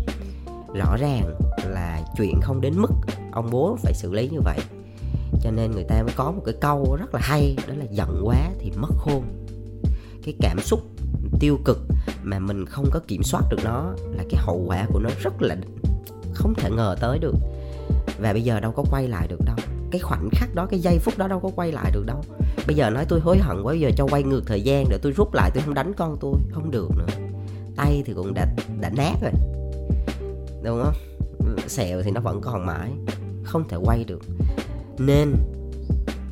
Rõ 0.75 0.97
ràng 0.97 1.35
là 1.67 2.03
chuyện 2.17 2.41
không 2.43 2.61
đến 2.61 2.75
mức 2.77 2.91
ông 3.33 3.51
bố 3.51 3.77
phải 3.83 3.95
xử 3.95 4.13
lý 4.13 4.29
như 4.29 4.41
vậy. 4.41 4.59
Cho 5.43 5.51
nên 5.51 5.71
người 5.71 5.85
ta 5.85 6.03
mới 6.03 6.13
có 6.17 6.33
một 6.33 6.43
cái 6.45 6.55
câu 6.61 6.97
rất 7.01 7.15
là 7.15 7.21
hay, 7.23 7.57
đó 7.69 7.75
là 7.77 7.85
giận 7.91 8.23
quá 8.25 8.51
thì 8.59 8.73
mất 8.77 8.91
khôn 8.99 9.23
cái 10.25 10.35
cảm 10.41 10.61
xúc 10.61 10.81
tiêu 11.41 11.59
cực 11.65 11.79
mà 12.23 12.39
mình 12.39 12.67
không 12.67 12.87
có 12.91 13.01
kiểm 13.09 13.23
soát 13.23 13.43
được 13.51 13.59
nó 13.65 13.95
là 14.17 14.25
cái 14.31 14.41
hậu 14.45 14.65
quả 14.67 14.87
của 14.93 15.01
nó 15.01 15.11
rất 15.23 15.43
là 15.43 15.57
không 16.41 16.55
thể 16.55 16.71
ngờ 16.71 16.97
tới 17.01 17.19
được. 17.19 17.35
Và 18.21 18.33
bây 18.33 18.43
giờ 18.43 18.61
đâu 18.61 18.73
có 18.73 18.85
quay 18.91 19.09
lại 19.09 19.27
được 19.29 19.41
đâu. 19.47 19.57
Cái 19.91 20.01
khoảnh 20.01 20.29
khắc 20.33 20.55
đó, 20.55 20.67
cái 20.71 20.81
giây 20.81 20.99
phút 20.99 21.19
đó 21.19 21.29
đâu 21.29 21.41
có 21.41 21.51
quay 21.57 21.73
lại 21.73 21.91
được 21.95 22.07
đâu. 22.07 22.23
Bây 22.67 22.77
giờ 22.77 22.91
nói 22.91 23.05
tôi 23.09 23.21
hối 23.21 23.39
hận 23.39 23.63
quá, 23.63 23.73
bây 23.73 23.81
giờ 23.81 23.91
cho 23.97 24.07
quay 24.11 24.23
ngược 24.23 24.43
thời 24.47 24.63
gian 24.63 24.85
để 24.89 24.99
tôi 25.03 25.13
rút 25.13 25.35
lại, 25.35 25.51
tôi 25.55 25.63
không 25.63 25.75
đánh 25.75 25.93
con 25.97 26.17
tôi. 26.21 26.35
Không 26.53 26.71
được 26.71 26.89
nữa. 26.99 27.07
Tay 27.77 28.03
thì 28.07 28.13
cũng 28.13 28.35
đã 28.35 28.47
đã 28.81 28.91
nát 28.97 29.15
rồi. 29.23 29.33
Đúng 30.63 30.83
không? 30.85 30.95
Sẹo 31.69 32.03
thì 32.03 32.11
nó 32.11 32.21
vẫn 32.21 32.41
còn 32.41 32.67
mãi. 32.67 32.91
Không 33.45 33.69
thể 33.69 33.77
quay 33.85 34.05
được. 34.05 34.21
Nên 34.99 35.35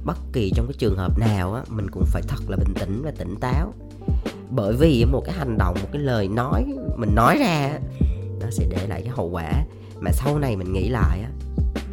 bất 0.04 0.18
kỳ 0.32 0.52
trong 0.54 0.66
cái 0.66 0.74
trường 0.78 0.96
hợp 0.96 1.18
nào 1.18 1.54
á, 1.54 1.62
mình 1.68 1.90
cũng 1.90 2.04
phải 2.06 2.22
thật 2.28 2.40
là 2.48 2.56
bình 2.56 2.74
tĩnh 2.74 3.02
và 3.04 3.10
tỉnh 3.18 3.36
táo. 3.40 3.72
Bởi 4.50 4.76
vì 4.76 5.04
một 5.04 5.22
cái 5.24 5.34
hành 5.34 5.58
động, 5.58 5.76
một 5.82 5.88
cái 5.92 6.02
lời 6.02 6.28
nói 6.28 6.64
mình 6.96 7.14
nói 7.14 7.36
ra 7.38 7.78
nó 8.40 8.50
sẽ 8.50 8.66
để 8.70 8.86
lại 8.86 9.02
cái 9.02 9.12
hậu 9.16 9.30
quả 9.30 9.64
mà 10.00 10.12
sau 10.12 10.38
này 10.38 10.56
mình 10.56 10.72
nghĩ 10.72 10.88
lại 10.88 11.20
á, 11.20 11.30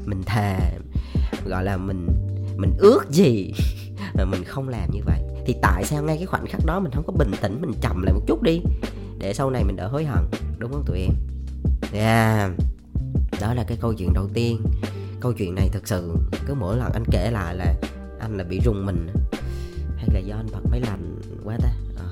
mình 0.05 0.23
thề, 0.25 0.57
gọi 1.45 1.63
là 1.63 1.77
mình 1.77 2.07
mình 2.57 2.73
ước 2.77 3.01
gì 3.09 3.53
mà 4.13 4.25
mình 4.25 4.43
không 4.43 4.69
làm 4.69 4.91
như 4.91 5.01
vậy. 5.05 5.21
Thì 5.45 5.55
tại 5.61 5.83
sao 5.83 6.03
ngay 6.03 6.17
cái 6.17 6.25
khoảnh 6.25 6.45
khắc 6.47 6.65
đó 6.65 6.79
mình 6.79 6.91
không 6.91 7.03
có 7.07 7.13
bình 7.13 7.31
tĩnh, 7.41 7.61
mình 7.61 7.71
chậm 7.81 8.03
lại 8.03 8.13
một 8.13 8.21
chút 8.27 8.41
đi, 8.41 8.61
để 9.19 9.33
sau 9.33 9.49
này 9.49 9.63
mình 9.63 9.75
đỡ 9.75 9.87
hối 9.87 10.05
hận, 10.05 10.25
đúng 10.57 10.71
không 10.71 10.83
tụi 10.85 10.99
em? 10.99 11.11
Yeah. 11.93 12.51
đó 13.41 13.53
là 13.53 13.63
cái 13.67 13.77
câu 13.81 13.93
chuyện 13.93 14.13
đầu 14.13 14.29
tiên. 14.33 14.61
Câu 15.19 15.33
chuyện 15.33 15.55
này 15.55 15.69
thật 15.73 15.87
sự, 15.87 16.15
cứ 16.45 16.53
mỗi 16.53 16.77
lần 16.77 16.91
anh 16.93 17.03
kể 17.11 17.31
lại 17.31 17.55
là 17.55 17.75
anh 18.19 18.37
là 18.37 18.43
bị 18.43 18.59
rùng 18.65 18.85
mình 18.85 19.07
hay 19.97 20.07
là 20.13 20.19
do 20.19 20.35
anh 20.35 20.47
bật 20.51 20.69
máy 20.71 20.81
lạnh 20.81 21.21
quá 21.43 21.57
ta? 21.61 21.69
À. 21.97 22.07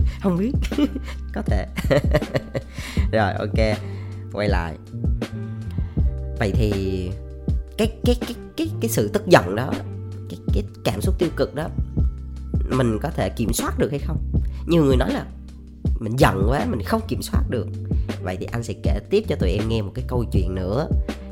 không 0.22 0.38
biết. 0.38 0.52
Có 1.34 1.42
thể. 1.42 1.66
Rồi, 3.12 3.32
ok 3.32 3.78
quay 4.34 4.48
lại. 4.48 4.74
Vậy 6.38 6.52
thì 6.54 6.70
cái 7.78 7.92
cái 8.04 8.16
cái 8.20 8.34
cái 8.56 8.68
cái 8.80 8.90
sự 8.90 9.08
tức 9.08 9.26
giận 9.26 9.56
đó, 9.56 9.70
cái 10.28 10.38
cái 10.54 10.62
cảm 10.84 11.00
xúc 11.00 11.14
tiêu 11.18 11.28
cực 11.36 11.54
đó, 11.54 11.68
mình 12.68 12.98
có 13.02 13.10
thể 13.10 13.28
kiểm 13.28 13.52
soát 13.52 13.78
được 13.78 13.90
hay 13.90 13.98
không? 13.98 14.18
Nhiều 14.66 14.84
người 14.84 14.96
nói 14.96 15.12
là 15.12 15.26
mình 16.00 16.16
giận 16.18 16.46
quá, 16.48 16.66
mình 16.70 16.82
không 16.82 17.00
kiểm 17.08 17.22
soát 17.22 17.42
được. 17.50 17.66
Vậy 18.22 18.36
thì 18.40 18.46
anh 18.52 18.62
sẽ 18.62 18.74
kể 18.82 19.00
tiếp 19.10 19.24
cho 19.28 19.36
tụi 19.36 19.50
em 19.50 19.68
nghe 19.68 19.82
một 19.82 19.92
cái 19.94 20.04
câu 20.08 20.24
chuyện 20.32 20.54
nữa 20.54 20.88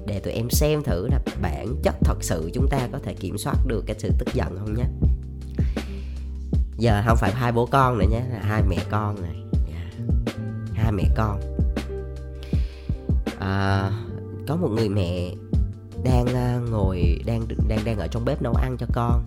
để 0.07 0.21
tụi 0.21 0.33
em 0.33 0.51
xem 0.51 0.83
thử 0.83 1.09
là 1.09 1.21
bản 1.43 1.77
chất 1.83 1.95
thật 2.05 2.17
sự 2.21 2.51
chúng 2.55 2.69
ta 2.69 2.89
có 2.93 2.99
thể 3.05 3.15
kiểm 3.15 3.39
soát 3.39 3.57
được 3.67 3.85
cái 3.87 3.97
sự 3.99 4.11
tức 4.19 4.35
giận 4.35 4.57
không 4.59 4.75
nhé. 4.75 4.85
Giờ 6.79 7.03
không 7.07 7.17
phải 7.21 7.33
hai 7.33 7.53
bố 7.53 7.67
con 7.67 7.99
nữa 7.99 8.07
nhé, 8.11 8.23
là 8.31 8.41
hai 8.43 8.63
mẹ 8.69 8.77
con 8.91 9.23
này. 9.23 9.43
Yeah. 9.69 9.93
hai 10.75 10.93
mẹ 10.93 11.05
con 11.17 11.52
à, 13.43 13.91
có 14.49 14.57
một 14.57 14.69
người 14.69 14.89
mẹ 14.89 15.31
đang 16.05 16.27
à, 16.27 16.61
ngồi 16.71 17.21
đang 17.27 17.43
đang 17.69 17.85
đang 17.85 17.99
ở 17.99 18.07
trong 18.07 18.25
bếp 18.25 18.43
nấu 18.43 18.55
ăn 18.55 18.77
cho 18.79 18.87
con. 18.93 19.25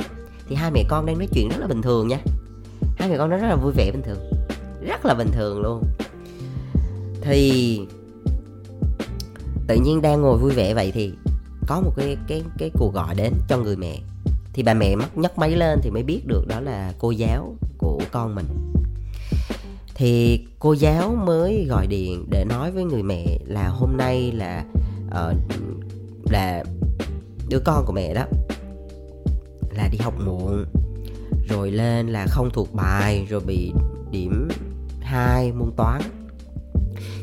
Thì 0.47 0.55
hai 0.55 0.71
mẹ 0.71 0.83
con 0.89 1.05
đang 1.05 1.17
nói 1.17 1.27
chuyện 1.33 1.49
rất 1.49 1.57
là 1.59 1.67
bình 1.67 1.81
thường 1.81 2.07
nha. 2.07 2.17
Hai 2.97 3.09
mẹ 3.09 3.17
con 3.17 3.29
nói 3.29 3.39
rất 3.39 3.47
là 3.47 3.55
vui 3.55 3.71
vẻ 3.75 3.91
bình 3.91 4.01
thường. 4.01 4.19
Rất 4.87 5.05
là 5.05 5.13
bình 5.13 5.29
thường 5.31 5.61
luôn. 5.61 5.83
Thì 7.21 7.81
tự 9.67 9.75
nhiên 9.75 10.01
đang 10.01 10.21
ngồi 10.21 10.37
vui 10.37 10.51
vẻ 10.51 10.73
vậy 10.73 10.91
thì 10.91 11.13
có 11.67 11.81
một 11.81 11.91
cái 11.97 12.17
cái 12.27 12.43
cái 12.57 12.71
cuộc 12.73 12.93
gọi 12.93 13.15
đến 13.15 13.33
cho 13.47 13.57
người 13.57 13.75
mẹ. 13.75 13.99
Thì 14.53 14.63
bà 14.63 14.73
mẹ 14.73 14.95
mắt 14.95 15.17
nhấc 15.17 15.37
máy 15.37 15.51
lên 15.51 15.79
thì 15.83 15.89
mới 15.89 16.03
biết 16.03 16.21
được 16.27 16.47
đó 16.47 16.59
là 16.59 16.93
cô 16.99 17.11
giáo 17.11 17.55
của 17.77 17.99
con 18.11 18.35
mình 18.35 18.45
thì 19.95 20.45
cô 20.59 20.73
giáo 20.73 21.15
mới 21.15 21.65
gọi 21.69 21.87
điện 21.87 22.25
để 22.29 22.45
nói 22.49 22.71
với 22.71 22.83
người 22.83 23.03
mẹ 23.03 23.39
là 23.45 23.67
hôm 23.67 23.97
nay 23.97 24.31
là 24.31 24.65
uh, 25.07 25.37
là 26.31 26.63
đứa 27.49 27.59
con 27.59 27.85
của 27.85 27.93
mẹ 27.93 28.13
đó 28.13 28.25
là 29.71 29.87
đi 29.91 29.97
học 29.97 30.13
muộn 30.25 30.65
rồi 31.49 31.71
lên 31.71 32.07
là 32.07 32.25
không 32.29 32.49
thuộc 32.53 32.73
bài 32.73 33.27
rồi 33.29 33.39
bị 33.39 33.71
điểm 34.11 34.47
2 35.01 35.51
môn 35.51 35.71
toán. 35.77 36.01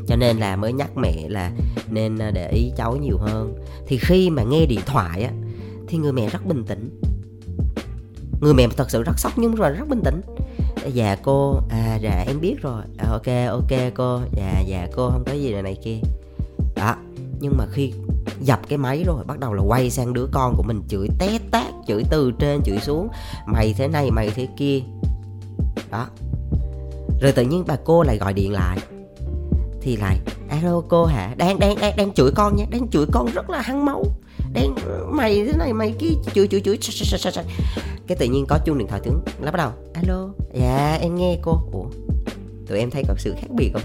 Cho 0.06 0.16
nên 0.16 0.36
là 0.36 0.56
mới 0.56 0.72
nhắc 0.72 0.96
mẹ 0.96 1.28
là 1.28 1.52
nên 1.90 2.18
ờ, 2.18 2.30
để 2.30 2.50
ý 2.50 2.72
cháu 2.76 2.96
nhiều 2.96 3.18
hơn. 3.18 3.54
Thì 3.86 3.98
khi 3.98 4.30
mà 4.30 4.42
nghe 4.42 4.66
điện 4.66 4.80
thoại 4.86 5.22
á 5.22 5.30
thì 5.88 5.98
người 5.98 6.12
mẹ 6.12 6.28
rất 6.30 6.46
bình 6.46 6.64
tĩnh. 6.64 7.00
Người 8.40 8.54
mẹ 8.54 8.68
thật 8.76 8.90
sự 8.90 9.02
rất 9.02 9.18
sốc 9.18 9.32
nhưng 9.36 9.54
mà 9.58 9.68
rất 9.68 9.88
bình 9.88 10.02
tĩnh 10.04 10.20
dạ 10.88 11.16
cô. 11.22 11.60
À 11.70 11.98
dạ 12.02 12.24
em 12.26 12.40
biết 12.40 12.56
rồi. 12.62 12.82
À, 12.98 13.08
ok 13.10 13.26
ok 13.48 13.80
cô. 13.94 14.20
Dạ 14.36 14.60
dạ 14.66 14.88
cô 14.96 15.10
không 15.10 15.24
có 15.26 15.32
gì 15.32 15.54
này 15.62 15.76
kia. 15.84 15.98
Đó 16.76 16.94
nhưng 17.40 17.56
mà 17.56 17.66
khi 17.72 17.92
dập 18.40 18.60
cái 18.68 18.78
máy 18.78 19.04
rồi 19.06 19.24
bắt 19.24 19.38
đầu 19.38 19.52
là 19.52 19.62
quay 19.62 19.90
sang 19.90 20.12
đứa 20.12 20.26
con 20.32 20.54
của 20.56 20.62
mình 20.62 20.82
chửi 20.88 21.08
té 21.18 21.38
tát 21.50 21.66
chửi 21.86 22.02
từ 22.10 22.32
trên 22.38 22.62
chửi 22.62 22.78
xuống. 22.80 23.08
Mày 23.46 23.74
thế 23.78 23.88
này 23.88 24.10
mày 24.10 24.30
thế 24.30 24.48
kia. 24.56 24.80
Đó. 25.90 26.06
Rồi 27.20 27.32
tự 27.32 27.42
nhiên 27.42 27.64
bà 27.66 27.76
cô 27.84 28.02
lại 28.02 28.18
gọi 28.18 28.32
điện 28.32 28.52
lại. 28.52 28.78
Thì 29.80 29.96
lại 29.96 30.18
alo 30.48 30.80
cô 30.88 31.04
hả? 31.04 31.34
Đang 31.36 31.58
đang 31.58 31.74
đang 31.80 31.96
đang 31.96 32.12
chửi 32.12 32.30
con 32.34 32.56
nha 32.56 32.64
đang 32.70 32.88
chửi 32.88 33.06
con 33.12 33.26
rất 33.34 33.50
là 33.50 33.60
hăng 33.60 33.84
máu 33.84 34.04
đấy, 34.52 34.68
mày 35.10 35.44
thế 35.44 35.52
này, 35.58 35.72
mày 35.72 35.94
kia 35.98 36.08
chửi 36.34 36.48
chửi 36.48 36.60
chửi 36.60 36.78
cái 38.06 38.16
tự 38.16 38.26
nhiên 38.26 38.46
có 38.48 38.58
chuông 38.64 38.78
điện 38.78 38.88
thoại 38.88 39.00
tướng 39.04 39.20
nó 39.40 39.50
bắt 39.52 39.56
đầu 39.56 39.70
alo? 39.94 40.28
Dạ 40.54 40.98
em 41.00 41.14
nghe 41.14 41.38
cô. 41.42 41.62
Ủa, 41.72 41.84
tụi 42.66 42.78
em 42.78 42.90
thấy 42.90 43.02
có 43.08 43.14
sự 43.18 43.34
khác 43.40 43.48
biệt 43.50 43.70
không? 43.72 43.82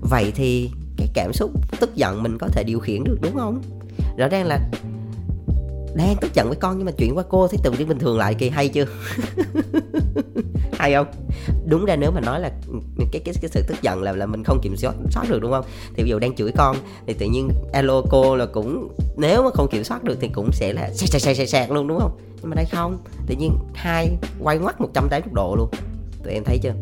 Vậy 0.00 0.32
thì 0.34 0.70
cái 0.96 1.08
cảm 1.14 1.32
xúc 1.32 1.50
tức 1.80 1.94
giận 1.94 2.22
mình 2.22 2.38
có 2.40 2.48
thể 2.48 2.64
điều 2.66 2.80
khiển 2.80 3.04
được, 3.04 3.18
đúng 3.22 3.34
không? 3.34 3.62
Rõ 4.16 4.28
ràng 4.28 4.46
là 4.46 4.70
đang 5.94 6.16
tức 6.20 6.34
giận 6.34 6.48
với 6.48 6.56
con 6.60 6.76
nhưng 6.76 6.86
mà 6.86 6.92
chuyện 6.92 7.16
qua 7.16 7.24
cô 7.28 7.48
thấy 7.48 7.58
tự 7.62 7.70
nhiên 7.70 7.88
bình 7.88 7.98
thường 7.98 8.18
lại, 8.18 8.34
kỳ 8.34 8.48
hay 8.48 8.68
chưa? 8.68 8.84
hay 10.78 10.94
không? 10.94 11.06
Đúng 11.66 11.84
ra 11.84 11.96
nếu 11.96 12.10
mà 12.10 12.20
nói 12.20 12.40
là 12.40 12.50
cái 12.98 13.20
cái 13.24 13.34
cái 13.42 13.50
sự 13.50 13.62
tức 13.68 13.82
giận 13.82 14.02
là 14.02 14.12
là 14.12 14.26
mình 14.26 14.44
không 14.44 14.60
kiểm 14.62 14.76
soát 14.76 14.94
soát 15.10 15.24
được 15.28 15.38
đúng 15.42 15.50
không? 15.52 15.64
Thì 15.94 16.02
ví 16.02 16.10
dụ 16.10 16.18
đang 16.18 16.36
chửi 16.36 16.52
con 16.56 16.76
thì 17.06 17.14
tự 17.14 17.26
nhiên 17.26 17.48
alo 17.72 18.02
cô 18.10 18.36
là 18.36 18.46
cũng, 18.46 18.88
nếu 19.16 19.42
mà 19.42 19.50
không 19.54 19.68
kiểm 19.70 19.84
soát 19.84 20.04
được 20.04 20.18
thì 20.20 20.28
cũng 20.28 20.52
sẽ 20.52 20.72
là 20.72 20.90
sạc 20.94 21.20
sạc 21.20 21.36
sạc 21.36 21.48
sạc 21.48 21.70
luôn 21.70 21.88
đúng 21.88 21.98
không? 21.98 22.18
Nhưng 22.40 22.50
mà 22.50 22.54
đây 22.54 22.64
không, 22.72 22.98
tự 23.26 23.34
nhiên 23.38 23.52
hai, 23.74 24.16
quay 24.40 24.58
ngoắt 24.58 24.80
180 24.80 25.32
độ 25.34 25.54
luôn. 25.56 25.68
Tụi 26.24 26.32
em 26.32 26.44
thấy 26.44 26.58
chưa? 26.62 26.74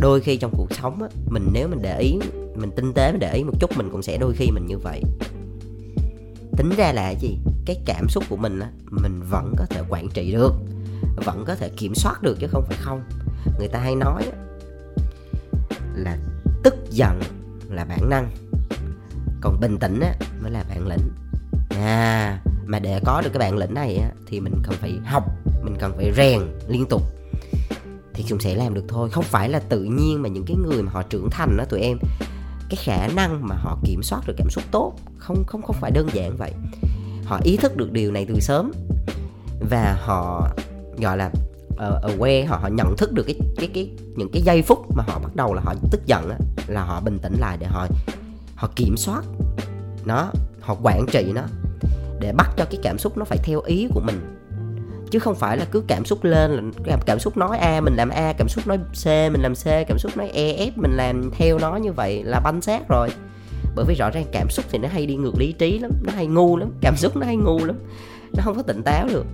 Đôi 0.00 0.20
khi 0.20 0.36
trong 0.36 0.50
cuộc 0.56 0.68
sống 0.70 1.02
á, 1.02 1.08
mình 1.30 1.48
nếu 1.52 1.68
mình 1.68 1.78
để 1.82 1.98
ý, 1.98 2.18
mình 2.54 2.70
tinh 2.76 2.92
tế, 2.92 3.12
mình 3.12 3.20
để 3.20 3.34
ý 3.34 3.44
một 3.44 3.52
chút 3.60 3.70
mình 3.76 3.88
cũng 3.92 4.02
sẽ 4.02 4.18
đôi 4.18 4.34
khi 4.36 4.50
mình 4.50 4.66
như 4.66 4.78
vậy. 4.78 5.02
Tính 6.56 6.70
ra 6.76 6.92
là 6.92 7.10
gì? 7.10 7.38
Cái 7.64 7.76
cảm 7.84 8.08
xúc 8.08 8.24
của 8.28 8.36
mình 8.36 8.60
á, 8.60 8.70
mình 8.90 9.22
vẫn 9.30 9.54
có 9.58 9.66
thể 9.70 9.80
quản 9.88 10.08
trị 10.08 10.32
được 10.32 10.52
vẫn 11.16 11.44
có 11.46 11.54
thể 11.54 11.68
kiểm 11.68 11.94
soát 11.94 12.22
được 12.22 12.36
chứ 12.40 12.46
không 12.46 12.64
phải 12.66 12.76
không. 12.80 13.02
Người 13.58 13.68
ta 13.68 13.78
hay 13.78 13.94
nói 13.94 14.22
là 15.94 16.16
tức 16.62 16.74
giận 16.90 17.20
là 17.70 17.84
bản 17.84 18.10
năng, 18.10 18.30
còn 19.40 19.60
bình 19.60 19.78
tĩnh 19.78 20.00
á 20.00 20.14
mới 20.42 20.50
là 20.50 20.64
bản 20.68 20.86
lĩnh. 20.88 21.08
À 21.70 22.40
mà 22.66 22.78
để 22.78 23.00
có 23.04 23.20
được 23.24 23.30
cái 23.32 23.38
bản 23.38 23.56
lĩnh 23.56 23.74
này 23.74 23.96
á 23.96 24.10
thì 24.26 24.40
mình 24.40 24.54
cần 24.62 24.74
phải 24.80 24.98
học, 25.04 25.24
mình 25.62 25.76
cần 25.78 25.92
phải 25.96 26.12
rèn 26.16 26.40
liên 26.68 26.86
tục 26.86 27.02
thì 28.14 28.24
chúng 28.28 28.40
sẽ 28.40 28.54
làm 28.54 28.74
được 28.74 28.84
thôi. 28.88 29.10
Không 29.10 29.24
phải 29.24 29.48
là 29.48 29.58
tự 29.58 29.82
nhiên 29.82 30.22
mà 30.22 30.28
những 30.28 30.44
cái 30.46 30.56
người 30.56 30.82
mà 30.82 30.92
họ 30.92 31.02
trưởng 31.02 31.30
thành 31.30 31.56
đó 31.56 31.64
tụi 31.64 31.80
em, 31.80 31.98
cái 32.68 32.76
khả 32.76 33.08
năng 33.08 33.48
mà 33.48 33.56
họ 33.56 33.78
kiểm 33.84 34.02
soát 34.02 34.20
được 34.26 34.34
cảm 34.38 34.50
xúc 34.50 34.64
tốt 34.70 34.94
không 35.18 35.44
không 35.46 35.62
không 35.62 35.76
phải 35.80 35.90
đơn 35.90 36.08
giản 36.12 36.36
vậy. 36.36 36.52
Họ 37.24 37.40
ý 37.42 37.56
thức 37.56 37.76
được 37.76 37.92
điều 37.92 38.12
này 38.12 38.26
từ 38.28 38.40
sớm 38.40 38.72
và 39.70 39.98
họ 40.00 40.48
gọi 41.00 41.16
là 41.16 41.30
uh, 41.70 42.18
aware 42.18 42.46
họ 42.46 42.56
họ 42.56 42.68
nhận 42.68 42.96
thức 42.96 43.12
được 43.12 43.22
cái 43.26 43.36
cái 43.56 43.68
cái 43.74 43.90
những 44.16 44.30
cái 44.32 44.42
giây 44.42 44.62
phút 44.62 44.96
mà 44.96 45.04
họ 45.06 45.18
bắt 45.18 45.36
đầu 45.36 45.54
là 45.54 45.62
họ 45.64 45.74
tức 45.90 46.06
giận 46.06 46.30
á, 46.30 46.36
là 46.66 46.84
họ 46.84 47.00
bình 47.00 47.18
tĩnh 47.22 47.34
lại 47.40 47.56
để 47.60 47.66
họ 47.66 47.86
họ 48.54 48.70
kiểm 48.76 48.96
soát 48.96 49.24
nó 50.04 50.30
họ 50.60 50.76
quản 50.82 51.06
trị 51.12 51.32
nó 51.34 51.42
để 52.20 52.32
bắt 52.32 52.50
cho 52.56 52.64
cái 52.64 52.80
cảm 52.82 52.98
xúc 52.98 53.18
nó 53.18 53.24
phải 53.24 53.38
theo 53.38 53.60
ý 53.60 53.88
của 53.94 54.00
mình. 54.00 54.32
Chứ 55.10 55.18
không 55.18 55.34
phải 55.34 55.56
là 55.56 55.64
cứ 55.70 55.82
cảm 55.86 56.04
xúc 56.04 56.24
lên 56.24 56.72
là 56.84 56.96
cảm 57.06 57.18
xúc 57.18 57.36
nói 57.36 57.58
a 57.58 57.80
mình 57.80 57.94
làm 57.96 58.08
a 58.08 58.32
cảm 58.38 58.48
xúc 58.48 58.66
nói 58.66 58.78
c 58.78 59.06
mình 59.06 59.42
làm 59.42 59.54
c 59.54 59.64
cảm 59.88 59.98
xúc 59.98 60.16
nói 60.16 60.28
e 60.28 60.66
f 60.66 60.70
mình 60.76 60.96
làm 60.96 61.30
theo 61.38 61.58
nó 61.58 61.76
như 61.76 61.92
vậy 61.92 62.24
là 62.24 62.40
banh 62.40 62.60
xác 62.60 62.88
rồi. 62.88 63.08
Bởi 63.76 63.84
vì 63.88 63.94
rõ 63.94 64.10
ràng 64.10 64.24
cảm 64.32 64.50
xúc 64.50 64.64
thì 64.70 64.78
nó 64.78 64.88
hay 64.88 65.06
đi 65.06 65.16
ngược 65.16 65.38
lý 65.38 65.52
trí 65.52 65.78
lắm 65.78 65.90
nó 66.02 66.12
hay 66.12 66.26
ngu 66.26 66.56
lắm 66.56 66.72
cảm 66.80 66.96
xúc 66.96 67.16
nó 67.16 67.26
hay 67.26 67.36
ngu 67.36 67.64
lắm 67.64 67.76
nó 68.36 68.42
không 68.44 68.56
có 68.56 68.62
tỉnh 68.62 68.82
táo 68.82 69.08
được 69.08 69.26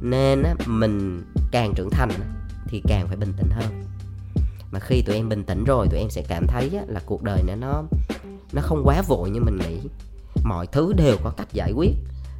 nên 0.00 0.42
á, 0.42 0.54
mình 0.66 1.22
càng 1.50 1.72
trưởng 1.76 1.90
thành 1.90 2.10
thì 2.68 2.82
càng 2.88 3.06
phải 3.08 3.16
bình 3.16 3.32
tĩnh 3.36 3.50
hơn. 3.50 3.84
Mà 4.70 4.80
khi 4.80 5.02
tụi 5.02 5.16
em 5.16 5.28
bình 5.28 5.44
tĩnh 5.44 5.64
rồi 5.64 5.86
tụi 5.90 5.98
em 5.98 6.10
sẽ 6.10 6.22
cảm 6.28 6.46
thấy 6.46 6.70
á, 6.76 6.82
là 6.88 7.00
cuộc 7.06 7.22
đời 7.22 7.42
này 7.42 7.56
nó 7.56 7.82
nó 8.52 8.62
không 8.62 8.82
quá 8.84 9.02
vội 9.02 9.30
như 9.30 9.40
mình 9.40 9.58
nghĩ. 9.58 9.78
Mọi 10.44 10.66
thứ 10.66 10.92
đều 10.92 11.16
có 11.24 11.30
cách 11.36 11.52
giải 11.52 11.72
quyết 11.72 11.90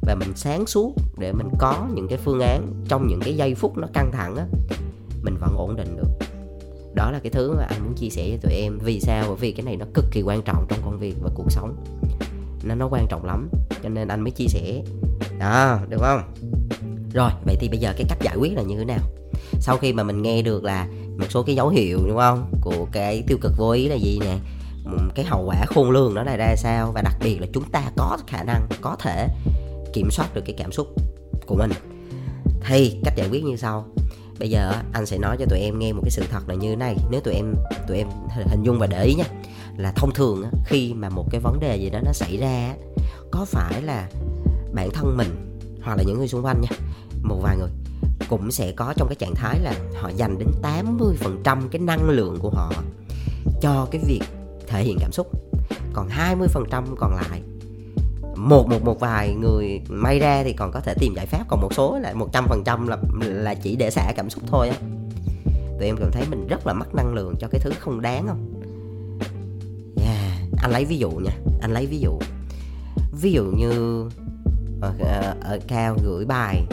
và 0.01 0.15
mình 0.15 0.31
sáng 0.35 0.65
suốt 0.65 0.93
để 1.17 1.33
mình 1.33 1.49
có 1.59 1.87
những 1.93 2.07
cái 2.07 2.17
phương 2.17 2.39
án 2.39 2.73
trong 2.87 3.07
những 3.07 3.19
cái 3.19 3.35
giây 3.35 3.55
phút 3.55 3.77
nó 3.77 3.87
căng 3.93 4.11
thẳng 4.11 4.35
á 4.35 4.45
mình 5.23 5.35
vẫn 5.39 5.55
ổn 5.57 5.75
định 5.75 5.97
được. 5.97 6.27
Đó 6.95 7.11
là 7.11 7.19
cái 7.19 7.31
thứ 7.31 7.53
mà 7.57 7.63
anh 7.69 7.85
muốn 7.85 7.95
chia 7.95 8.09
sẻ 8.09 8.29
với 8.29 8.37
tụi 8.41 8.53
em. 8.53 8.77
Vì 8.83 8.99
sao? 8.99 9.23
Bởi 9.27 9.35
vì 9.35 9.51
cái 9.51 9.65
này 9.65 9.75
nó 9.75 9.85
cực 9.93 10.05
kỳ 10.11 10.21
quan 10.21 10.41
trọng 10.41 10.65
trong 10.69 10.79
công 10.85 10.99
việc 10.99 11.15
và 11.21 11.29
cuộc 11.35 11.51
sống. 11.51 11.75
Nó 12.63 12.75
nó 12.75 12.87
quan 12.91 13.05
trọng 13.09 13.25
lắm 13.25 13.49
cho 13.83 13.89
nên 13.89 14.07
anh 14.07 14.21
mới 14.21 14.31
chia 14.31 14.47
sẻ. 14.47 14.83
Đó 15.39 15.79
được 15.89 15.99
không? 16.01 16.21
Rồi, 17.13 17.29
vậy 17.45 17.55
thì 17.59 17.69
bây 17.69 17.79
giờ 17.79 17.93
cái 17.97 18.05
cách 18.09 18.17
giải 18.21 18.35
quyết 18.39 18.53
là 18.55 18.61
như 18.61 18.77
thế 18.77 18.85
nào? 18.85 18.99
Sau 19.59 19.77
khi 19.77 19.93
mà 19.93 20.03
mình 20.03 20.21
nghe 20.21 20.41
được 20.41 20.63
là 20.63 20.87
một 21.17 21.25
số 21.29 21.43
cái 21.43 21.55
dấu 21.55 21.69
hiệu, 21.69 21.99
đúng 22.07 22.17
không? 22.17 22.51
Của 22.61 22.87
cái 22.91 23.23
tiêu 23.27 23.37
cực 23.41 23.51
vô 23.57 23.71
ý 23.71 23.87
là 23.87 23.95
gì 23.95 24.19
nè? 24.19 24.37
Cái 25.15 25.25
hậu 25.25 25.45
quả 25.45 25.65
khôn 25.65 25.91
lường 25.91 26.13
nó 26.13 26.23
là 26.23 26.35
ra 26.35 26.55
sao? 26.55 26.91
Và 26.91 27.01
đặc 27.01 27.15
biệt 27.23 27.41
là 27.41 27.47
chúng 27.53 27.63
ta 27.71 27.83
có 27.97 28.17
khả 28.27 28.43
năng, 28.43 28.67
có 28.81 28.95
thể 28.99 29.27
kiểm 29.93 30.11
soát 30.11 30.33
được 30.33 30.41
cái 30.45 30.55
cảm 30.57 30.71
xúc 30.71 30.87
của 31.47 31.55
mình. 31.55 31.71
Thì 32.67 32.97
cách 33.03 33.13
giải 33.17 33.27
quyết 33.29 33.43
như 33.43 33.55
sau. 33.55 33.85
Bây 34.39 34.49
giờ 34.49 34.73
anh 34.93 35.05
sẽ 35.05 35.17
nói 35.17 35.37
cho 35.39 35.45
tụi 35.49 35.59
em 35.59 35.79
nghe 35.79 35.93
một 35.93 36.01
cái 36.03 36.11
sự 36.11 36.23
thật 36.31 36.49
là 36.49 36.55
như 36.55 36.69
thế 36.69 36.75
này. 36.75 36.95
Nếu 37.11 37.21
tụi 37.21 37.33
em 37.33 37.53
tụi 37.87 37.97
em 37.97 38.07
hình 38.45 38.63
dung 38.63 38.79
và 38.79 38.87
để 38.87 39.03
ý 39.03 39.13
nha. 39.13 39.25
Là 39.77 39.91
thông 39.95 40.13
thường 40.13 40.43
khi 40.65 40.93
mà 40.93 41.09
một 41.09 41.25
cái 41.31 41.41
vấn 41.41 41.59
đề 41.59 41.77
gì 41.77 41.89
đó 41.89 41.99
nó 42.05 42.11
xảy 42.11 42.37
ra 42.37 42.73
có 43.31 43.45
phải 43.45 43.81
là 43.81 44.09
bản 44.73 44.89
thân 44.93 45.17
mình 45.17 45.48
hoặc 45.81 45.97
là 45.97 46.03
những 46.03 46.17
người 46.17 46.27
xung 46.27 46.45
quanh 46.45 46.61
nha, 46.61 46.69
một 47.21 47.39
vài 47.41 47.57
người 47.57 47.69
cũng 48.29 48.51
sẽ 48.51 48.71
có 48.71 48.93
trong 48.97 49.07
cái 49.07 49.15
trạng 49.15 49.35
thái 49.35 49.59
là 49.59 49.73
họ 50.01 50.09
dành 50.15 50.37
đến 50.39 50.47
80% 51.43 51.67
cái 51.71 51.81
năng 51.81 52.09
lượng 52.09 52.37
của 52.39 52.49
họ 52.49 52.73
cho 53.61 53.87
cái 53.91 54.01
việc 54.05 54.21
thể 54.67 54.83
hiện 54.83 54.97
cảm 54.99 55.11
xúc, 55.11 55.27
còn 55.93 56.09
20% 56.09 56.83
còn 56.97 57.15
lại, 57.15 57.41
một 58.35 58.67
một 58.67 58.83
một 58.83 58.99
vài 58.99 59.33
người 59.33 59.81
may 59.89 60.19
ra 60.19 60.43
thì 60.43 60.53
còn 60.53 60.71
có 60.71 60.79
thể 60.79 60.93
tìm 60.99 61.13
giải 61.15 61.25
pháp, 61.25 61.45
còn 61.47 61.61
một 61.61 61.73
số 61.73 61.99
là 61.99 62.13
một 62.13 62.29
trăm 62.33 62.45
phần 62.47 62.63
trăm 62.65 62.87
là 62.87 62.97
là 63.19 63.53
chỉ 63.53 63.75
để 63.75 63.89
xả 63.89 64.13
cảm 64.15 64.29
xúc 64.29 64.43
thôi 64.47 64.69
á 64.69 64.75
tụi 65.79 65.87
em 65.87 65.97
cảm 65.97 66.11
thấy 66.11 66.23
mình 66.29 66.47
rất 66.47 66.67
là 66.67 66.73
mất 66.73 66.95
năng 66.95 67.13
lượng 67.13 67.35
cho 67.39 67.47
cái 67.51 67.61
thứ 67.63 67.71
không 67.79 68.01
đáng 68.01 68.27
không 68.27 68.61
yeah. 70.05 70.63
anh 70.63 70.71
lấy 70.71 70.85
ví 70.85 70.97
dụ 70.97 71.11
nha, 71.11 71.31
anh 71.61 71.71
lấy 71.71 71.85
ví 71.85 71.99
dụ 71.99 72.19
ví 73.21 73.31
dụ 73.31 73.43
như 73.43 74.03
ở, 74.81 74.93
ở 75.41 75.59
cao 75.67 75.97
gửi 76.03 76.25
bài 76.25 76.65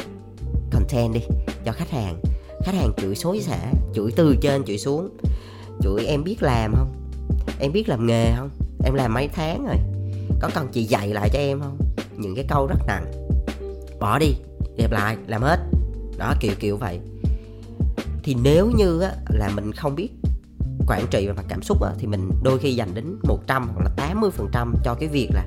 content 0.71 1.15
đi 1.15 1.21
cho 1.65 1.73
khách 1.73 1.91
hàng. 1.91 2.21
Khách 2.65 2.75
hàng 2.75 2.93
chửi 2.97 3.15
xối 3.15 3.41
xả 3.41 3.73
chửi 3.95 4.13
từ 4.17 4.37
trên 4.41 4.65
chửi 4.65 4.79
xuống. 4.79 5.17
Chửi 5.83 6.07
em 6.07 6.25
biết 6.25 6.43
làm 6.43 6.75
không? 6.77 6.93
Em 7.61 7.73
biết 7.73 7.89
làm 7.89 8.07
nghề 8.07 8.33
không? 8.37 8.51
Em 8.85 8.95
làm 8.95 9.15
mấy 9.15 9.29
tháng 9.29 9.67
rồi. 9.67 9.77
Có 10.41 10.51
cần 10.55 10.69
chị 10.73 10.85
dạy 10.85 11.09
lại 11.09 11.29
cho 11.33 11.39
em 11.39 11.61
không? 11.61 11.79
Những 12.17 12.35
cái 12.35 12.45
câu 12.49 12.67
rất 12.67 12.79
nặng. 12.87 13.05
Bỏ 14.01 14.19
đi 14.19 14.35
đẹp 14.77 14.93
lại 14.93 15.17
làm 15.27 15.43
hết. 15.43 15.59
Đó 16.19 16.35
kiểu 16.41 16.53
kiểu 16.61 16.77
vậy. 16.77 17.01
Thì 18.23 18.37
nếu 18.43 18.71
như 18.77 19.01
á, 19.01 19.13
là 19.29 19.51
mình 19.55 19.73
không 19.73 19.95
biết 19.95 20.09
quản 20.87 21.07
trị 21.11 21.27
về 21.27 21.33
mặt 21.33 21.45
cảm 21.49 21.63
xúc 21.63 21.83
á, 21.83 21.91
thì 21.99 22.07
mình 22.07 22.31
đôi 22.43 22.59
khi 22.59 22.75
dành 22.75 22.95
đến 22.95 23.19
100 23.23 23.69
hoặc 23.75 23.85
là 23.85 23.91
80 23.97 24.31
phần 24.31 24.49
trăm 24.53 24.75
cho 24.85 24.95
cái 24.95 25.09
việc 25.09 25.29
là 25.35 25.45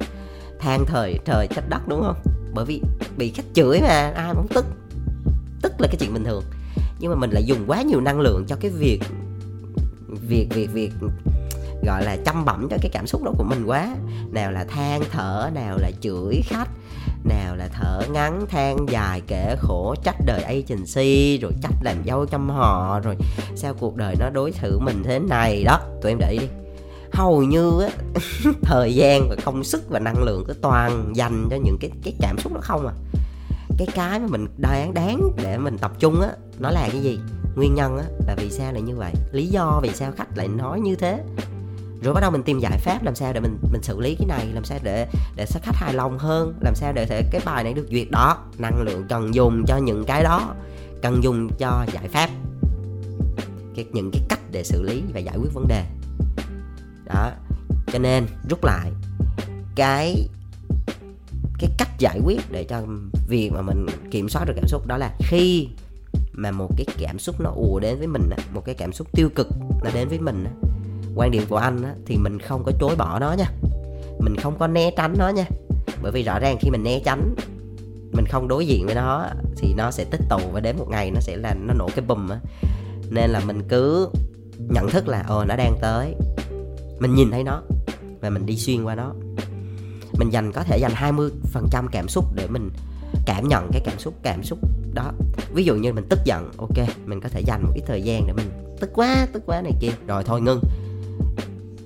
than 0.60 0.86
thời 0.86 1.20
trời 1.26 1.48
trách 1.56 1.70
đất 1.70 1.88
đúng 1.88 2.02
không? 2.02 2.39
Bởi 2.54 2.66
vì 2.66 2.82
bị 3.18 3.32
khách 3.32 3.46
chửi 3.54 3.82
mà, 3.82 4.12
ai 4.16 4.34
cũng 4.36 4.48
tức. 4.48 4.66
Tức 5.62 5.74
là 5.80 5.88
cái 5.88 5.98
chuyện 6.00 6.14
bình 6.14 6.24
thường. 6.24 6.44
Nhưng 7.00 7.12
mà 7.12 7.18
mình 7.18 7.30
lại 7.32 7.44
dùng 7.44 7.64
quá 7.68 7.82
nhiều 7.82 8.02
năng 8.02 8.20
lượng 8.20 8.46
cho 8.48 8.56
cái 8.56 8.72
việc 8.72 9.00
việc 10.28 10.48
việc 10.54 10.74
việc, 10.74 10.92
gọi 11.86 12.06
là 12.06 12.18
chăm 12.26 12.46
bẩm 12.46 12.68
cho 12.72 12.78
cái 12.82 12.90
cảm 12.94 13.08
xúc 13.08 13.24
đó 13.24 13.32
của 13.38 13.44
mình 13.44 13.66
quá. 13.66 13.96
Nào 14.32 14.52
là 14.52 14.64
than 14.64 15.02
thở, 15.12 15.50
nào 15.54 15.78
là 15.78 15.92
chửi 16.02 16.42
khách, 16.44 16.70
nào 17.24 17.56
là 17.56 17.68
thở 17.74 18.02
ngắn, 18.12 18.46
than 18.50 18.78
dài, 18.90 19.22
kể 19.28 19.56
khổ, 19.60 19.96
trách 20.04 20.16
đời 20.26 20.42
agency, 20.42 21.38
rồi 21.38 21.52
trách 21.62 21.74
làm 21.82 21.96
dâu 22.06 22.26
chăm 22.26 22.50
họ, 22.50 23.00
rồi 23.00 23.16
sao 23.56 23.74
cuộc 23.74 23.96
đời 23.96 24.16
nó 24.20 24.30
đối 24.30 24.52
xử 24.52 24.80
mình 24.80 25.04
thế 25.04 25.20
này. 25.20 25.64
Đó, 25.64 25.80
tụi 26.02 26.12
em 26.12 26.18
để 26.20 26.32
ý 26.32 26.38
đi 26.40 26.48
hầu 27.12 27.44
như 27.44 27.82
á 27.82 27.90
thời 28.62 28.96
gian 28.96 29.30
và 29.30 29.36
công 29.46 29.64
sức 29.64 29.90
và 29.90 30.00
năng 30.00 30.24
lượng 30.24 30.44
cứ 30.48 30.54
toàn 30.62 31.12
dành 31.16 31.48
cho 31.50 31.58
những 31.64 31.78
cái 31.80 31.92
cái 32.04 32.14
cảm 32.20 32.38
xúc 32.38 32.54
đó 32.54 32.60
không 32.64 32.88
à. 32.88 32.94
Cái 33.78 33.88
cái 33.96 34.20
mà 34.20 34.28
mình 34.28 34.48
đáng 34.58 34.94
đáng 34.94 35.32
để 35.44 35.58
mình 35.58 35.78
tập 35.78 35.92
trung 36.00 36.22
á 36.22 36.30
nó 36.60 36.72
là 36.72 36.90
cái 36.92 37.02
gì? 37.02 37.20
Nguyên 37.56 37.76
nhân 37.76 37.98
á 37.98 38.04
là 38.28 38.36
vì 38.36 38.50
sao 38.50 38.74
lại 38.74 38.82
như 38.82 38.96
vậy? 38.96 39.14
Lý 39.32 39.48
do 39.48 39.80
vì 39.84 39.90
sao 39.94 40.12
khách 40.18 40.38
lại 40.38 40.48
nói 40.48 40.80
như 40.82 40.96
thế? 40.96 41.24
Rồi 42.02 42.14
bắt 42.14 42.22
đầu 42.22 42.32
mình 42.32 42.44
tìm 42.44 42.60
giải 42.60 42.78
pháp 42.78 43.04
làm 43.04 43.16
sao 43.16 43.34
để 43.34 43.40
mình 43.40 43.58
mình 43.72 43.82
xử 43.84 44.00
lý 44.00 44.16
cái 44.16 44.28
này 44.28 44.48
làm 44.54 44.64
sao 44.64 44.80
để 44.84 45.08
để 45.36 45.46
khách 45.64 45.76
hài 45.76 45.94
lòng 45.94 46.18
hơn 46.18 46.54
làm 46.62 46.76
sao 46.76 46.94
để 46.94 47.06
thể 47.06 47.24
cái 47.32 47.42
bài 47.46 47.64
này 47.64 47.74
được 47.74 47.88
duyệt 47.92 48.12
đó. 48.12 48.38
Năng 48.58 48.82
lượng 48.82 49.06
cần 49.10 49.34
dùng 49.34 49.64
cho 49.68 49.78
những 49.78 50.04
cái 50.06 50.24
đó 50.24 50.56
cần 51.02 51.24
dùng 51.24 51.50
cho 51.60 51.86
giải 51.94 52.08
pháp. 52.08 52.30
Cái, 53.76 53.86
những 53.92 54.12
cái 54.12 54.22
cách 54.30 54.40
để 54.52 54.64
xử 54.64 54.84
lý 54.84 55.04
và 55.14 55.20
giải 55.20 55.38
quyết 55.38 55.54
vấn 55.54 55.68
đề 55.68 55.86
đó. 57.10 57.32
Cho 57.94 58.00
nên, 58.00 58.28
rút 58.50 58.64
lại, 58.64 58.92
cái 59.76 60.28
cái 61.60 61.70
cách 61.78 62.00
giải 62.00 62.20
quyết 62.26 62.52
để 62.52 62.64
cho 62.64 62.82
việc 63.28 63.52
mà 63.54 63.62
mình 63.62 63.86
kiểm 64.12 64.30
soát 64.30 64.46
được 64.46 64.54
cảm 64.56 64.68
xúc 64.68 64.88
đó 64.88 64.98
là 64.98 65.16
khi 65.20 65.68
mà 66.34 66.52
một 66.52 66.70
cái 66.78 66.86
cảm 66.98 67.20
xúc 67.20 67.42
nó 67.42 67.52
ùa 67.56 67.80
đến 67.80 67.98
với 67.98 68.08
mình 68.08 68.30
một 68.54 68.66
cái 68.66 68.76
cảm 68.76 68.94
xúc 68.94 69.08
tiêu 69.12 69.30
cực 69.36 69.48
nó 69.84 69.90
đến 69.94 70.08
với 70.08 70.20
mình 70.20 70.46
quan 71.16 71.32
điểm 71.32 71.44
của 71.50 71.58
anh 71.58 72.04
thì 72.06 72.18
mình 72.18 72.40
không 72.40 72.64
có 72.64 72.72
chối 72.80 72.96
bỏ 72.96 73.20
nó 73.20 73.34
nha. 73.34 73.52
Mình 74.20 74.36
không 74.36 74.60
có 74.60 74.68
né 74.68 74.92
tránh 74.98 75.16
nó 75.18 75.30
nha. 75.30 75.46
Bởi 76.02 76.12
vì 76.12 76.24
rõ 76.24 76.40
ràng 76.40 76.58
khi 76.62 76.70
mình 76.70 76.84
né 76.84 77.00
tránh, 77.06 77.36
mình 78.12 78.26
không 78.26 78.48
đối 78.48 78.68
diện 78.68 78.86
với 78.86 78.96
nó 78.96 79.28
thì 79.58 79.74
nó 79.74 79.92
sẽ 79.92 80.04
tích 80.04 80.22
tụ 80.30 80.40
và 80.52 80.60
đến 80.60 80.78
một 80.78 80.88
ngày 80.90 81.12
nó 81.12 81.20
sẽ 81.20 81.38
là, 81.38 81.54
nó 81.54 81.74
nổ 81.74 81.90
cái 81.96 82.06
bùm 82.08 82.30
nên 83.10 83.30
là 83.30 83.40
mình 83.40 83.62
cứ 83.68 84.10
nhận 84.58 84.90
thức 84.90 85.08
là 85.08 85.24
ồ 85.28 85.46
nó 85.46 85.56
đang 85.56 85.78
tới 85.82 86.16
mình 87.00 87.16
nhìn 87.16 87.32
thấy 87.32 87.44
nó 87.44 87.62
và 88.22 88.30
mình 88.30 88.46
đi 88.46 88.58
xuyên 88.58 88.84
qua 88.84 88.96
nó. 88.96 89.14
Mình 90.20 90.30
dành, 90.30 90.52
có 90.52 90.64
thể 90.64 90.78
dành 90.78 90.92
20% 90.92 91.88
cảm 91.92 92.08
xúc 92.08 92.26
để 92.36 92.48
mình 92.48 92.70
cảm 93.26 93.48
nhận 93.48 93.70
cái 93.72 93.82
cảm 93.86 94.00
xúc 94.00 94.14
cảm 94.24 94.44
xúc 94.44 94.60
đó. 94.94 95.12
Ví 95.54 95.64
dụ 95.64 95.76
như 95.76 95.94
mình 95.94 96.06
tức 96.10 96.20
giận, 96.26 96.52
ok, 96.58 96.88
mình 97.06 97.22
có 97.22 97.30
thể 97.30 97.42
dành 97.46 97.64
một 97.64 97.72
ít 97.76 97.84
thời 97.88 98.02
gian 98.02 98.28
để 98.28 98.34
mình 98.34 98.50
tức 98.80 98.90
quá 98.94 99.28
tức 99.34 99.44
quá 99.46 99.62
này 99.62 99.74
kia. 99.82 99.92
Rồi 100.08 100.24
thôi, 100.24 100.42
ngưng. 100.42 100.62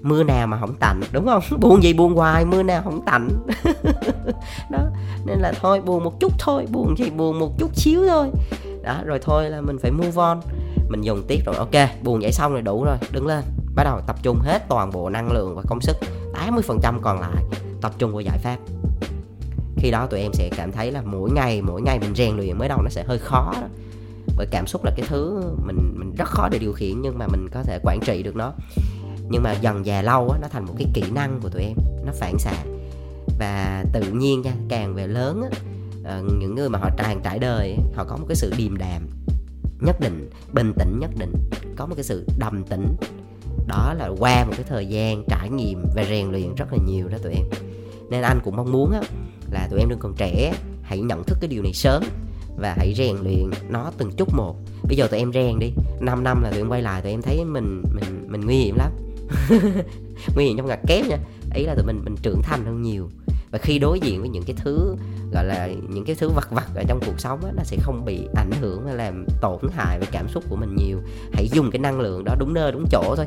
Mưa 0.02 0.24
nào 0.24 0.48
mà 0.48 0.60
không 0.60 0.76
tạnh, 0.80 1.02
đúng 1.12 1.26
không? 1.26 1.44
Buồn 1.60 1.84
gì 1.84 1.94
buồn 1.94 2.16
hoài, 2.16 2.46
mưa 2.46 2.64
nào 2.64 2.82
không 2.84 3.06
tạnh. 3.06 3.30
Đó, 4.72 4.80
nên 5.26 5.40
là 5.40 5.54
thôi, 5.62 5.82
buồn 5.82 6.04
một 6.04 6.20
chút 6.20 6.32
thôi, 6.40 6.66
buồn 6.72 6.98
gì 6.98 7.10
buồn 7.10 7.40
một 7.40 7.60
chút 7.60 7.76
xíu 7.76 8.08
thôi. 8.08 8.32
Đó, 8.84 9.02
rồi 9.06 9.20
thôi 9.22 9.50
là 9.50 9.62
mình 9.62 9.78
phải 9.78 9.92
move 9.92 10.22
on. 10.22 10.42
Mình 10.90 11.02
dùng 11.02 11.24
tiếp 11.28 11.40
rồi, 11.46 11.56
ok, 11.56 12.04
buồn 12.04 12.20
vậy 12.22 12.32
xong 12.32 12.52
rồi 12.54 12.62
đủ 12.62 12.84
rồi, 12.84 12.98
đứng 13.12 13.28
lên 13.28 13.44
bắt 13.76 13.84
đầu 13.84 14.02
tập 14.08 14.16
trung 14.24 14.40
hết 14.40 14.64
toàn 14.70 14.92
bộ 14.92 15.10
năng 15.10 15.32
lượng 15.32 15.56
và 15.56 15.64
công 15.68 15.82
sức 15.82 15.98
80% 16.34 17.00
còn 17.02 17.20
lại 17.20 17.44
tập 17.82 17.92
trung 17.98 18.12
vào 18.12 18.22
giải 18.22 18.38
pháp. 18.38 18.58
Khi 19.78 19.92
đó 19.92 20.08
tụi 20.08 20.20
em 20.20 20.32
sẽ 20.34 20.50
cảm 20.58 20.72
thấy 20.72 20.92
là 20.92 21.02
mỗi 21.02 21.32
ngày 21.32 21.62
mỗi 21.62 21.82
ngày 21.82 22.00
mình 22.00 22.16
rèn 22.16 22.38
luyện 22.38 22.58
mới 22.58 22.70
đầu 22.70 22.82
nó 22.82 22.90
sẽ 22.90 23.04
hơi 23.04 23.20
khó 23.20 23.54
đó. 23.62 23.68
Bởi 24.38 24.48
cảm 24.52 24.68
xúc 24.68 24.86
là 24.86 24.92
cái 24.98 25.06
thứ 25.10 25.42
mình 25.66 25.94
mình 25.98 26.16
rất 26.18 26.28
khó 26.28 26.50
để 26.50 26.60
điều 26.60 26.74
khiển 26.74 27.02
nhưng 27.02 27.18
mà 27.18 27.28
mình 27.28 27.50
có 27.54 27.64
thể 27.64 27.80
quản 27.84 28.00
trị 28.00 28.24
được 28.24 28.36
nó. 28.36 28.54
Nhưng 29.30 29.44
mà 29.44 29.54
dần 29.54 29.86
già 29.86 30.02
lâu 30.02 30.30
á, 30.30 30.38
nó 30.42 30.48
thành 30.48 30.66
một 30.66 30.74
cái 30.78 30.88
kỹ 30.94 31.04
năng 31.12 31.40
của 31.42 31.50
tụi 31.50 31.62
em 31.62 31.78
nó 32.06 32.12
phản 32.20 32.40
xạ. 32.40 32.64
Và 33.40 33.86
tự 33.94 34.02
nhiên 34.02 34.42
nha 34.42 34.54
càng 34.70 34.96
về 34.96 35.08
lớn 35.08 35.42
á, 35.52 35.60
ờ, 36.04 36.24
những 36.40 36.56
người 36.56 36.70
mà 36.70 36.80
họ 36.80 36.90
tràn 36.98 37.22
trải 37.24 37.40
đời 37.40 37.78
họ 37.96 38.04
có 38.04 38.18
một 38.18 38.26
cái 38.28 38.36
sự 38.36 38.54
điềm 38.58 38.78
đạm 38.78 39.08
nhất 39.80 40.00
định 40.00 40.30
bình 40.54 40.74
tĩnh 40.80 41.00
nhất 41.00 41.12
định 41.18 41.34
có 41.76 41.86
một 41.86 41.96
cái 41.96 42.04
sự 42.04 42.26
đầm 42.40 42.64
tĩnh 42.64 42.96
đó 43.68 43.94
là 43.98 44.08
qua 44.08 44.46
một 44.46 44.54
cái 44.56 44.66
thời 44.70 44.86
gian 44.86 45.24
trải 45.28 45.50
nghiệm 45.50 45.86
và 45.96 46.04
rèn 46.10 46.32
luyện 46.32 46.56
rất 46.56 46.66
là 46.72 46.78
nhiều 46.88 47.08
đó 47.08 47.18
tụi 47.24 47.34
em. 47.34 47.46
Nên 48.10 48.22
anh 48.22 48.40
cũng 48.44 48.56
mong 48.56 48.72
muốn 48.72 48.92
á, 48.92 49.02
là 49.52 49.68
tụi 49.72 49.80
em 49.80 49.90
đừng 49.90 50.00
còn 50.00 50.14
trẻ 50.18 50.54
hãy 50.84 51.00
nhận 51.00 51.24
thức 51.24 51.38
cái 51.42 51.48
điều 51.48 51.64
này 51.64 51.74
sớm 51.74 52.04
và 52.58 52.76
hãy 52.78 52.94
rèn 52.98 53.16
luyện 53.24 53.50
nó 53.70 53.92
từng 53.98 54.12
chút 54.18 54.34
một. 54.34 54.56
Bây 54.84 54.98
giờ 54.98 55.08
tụi 55.08 55.20
em 55.20 55.34
rèn 55.34 55.60
đi 55.60 55.72
5 56.00 56.24
năm 56.24 56.44
là 56.44 56.50
tụi 56.50 56.60
em 56.60 56.70
quay 56.70 56.82
lại 56.82 57.02
tụi 57.02 57.12
em 57.12 57.22
thấy 57.22 57.46
mình 57.46 57.84
mình 57.94 58.28
mình 58.28 58.42
nguy 58.42 58.56
hiểm 58.56 58.76
lắm. 58.76 58.92
Nguy 60.36 60.46
hiểm 60.46 60.58
trong 60.58 60.68
ngặt 60.68 60.80
kép 60.88 61.08
nha. 61.08 61.18
Ý 61.56 61.66
là 61.66 61.76
tụi 61.76 61.86
mình 61.86 62.02
mình 62.04 62.16
trưởng 62.22 62.42
thành 62.42 62.66
hơn 62.66 62.82
nhiều 62.82 63.10
và 63.54 63.60
khi 63.60 63.80
đối 63.80 64.00
diện 64.00 64.20
với 64.20 64.30
những 64.30 64.44
cái 64.44 64.56
thứ 64.60 64.96
gọi 65.34 65.46
là 65.46 65.68
những 65.90 66.06
cái 66.06 66.16
thứ 66.20 66.30
vặt 66.30 66.52
vặt 66.52 66.68
ở 66.76 66.84
trong 66.88 67.00
cuộc 67.06 67.20
sống 67.20 67.46
á, 67.46 67.52
nó 67.56 67.64
sẽ 67.64 67.78
không 67.82 68.06
bị 68.06 68.28
ảnh 68.36 68.52
hưởng 68.62 68.86
hay 68.86 68.96
làm 68.96 69.26
tổn 69.42 69.60
hại 69.76 70.00
về 70.00 70.08
cảm 70.12 70.28
xúc 70.28 70.44
của 70.50 70.56
mình 70.56 70.76
nhiều. 70.76 71.00
Hãy 71.34 71.48
dùng 71.48 71.72
cái 71.72 71.80
năng 71.80 72.00
lượng 72.00 72.24
đó 72.24 72.36
đúng 72.40 72.54
nơi 72.54 72.72
đúng 72.72 72.86
chỗ 72.92 73.16
thôi. 73.18 73.26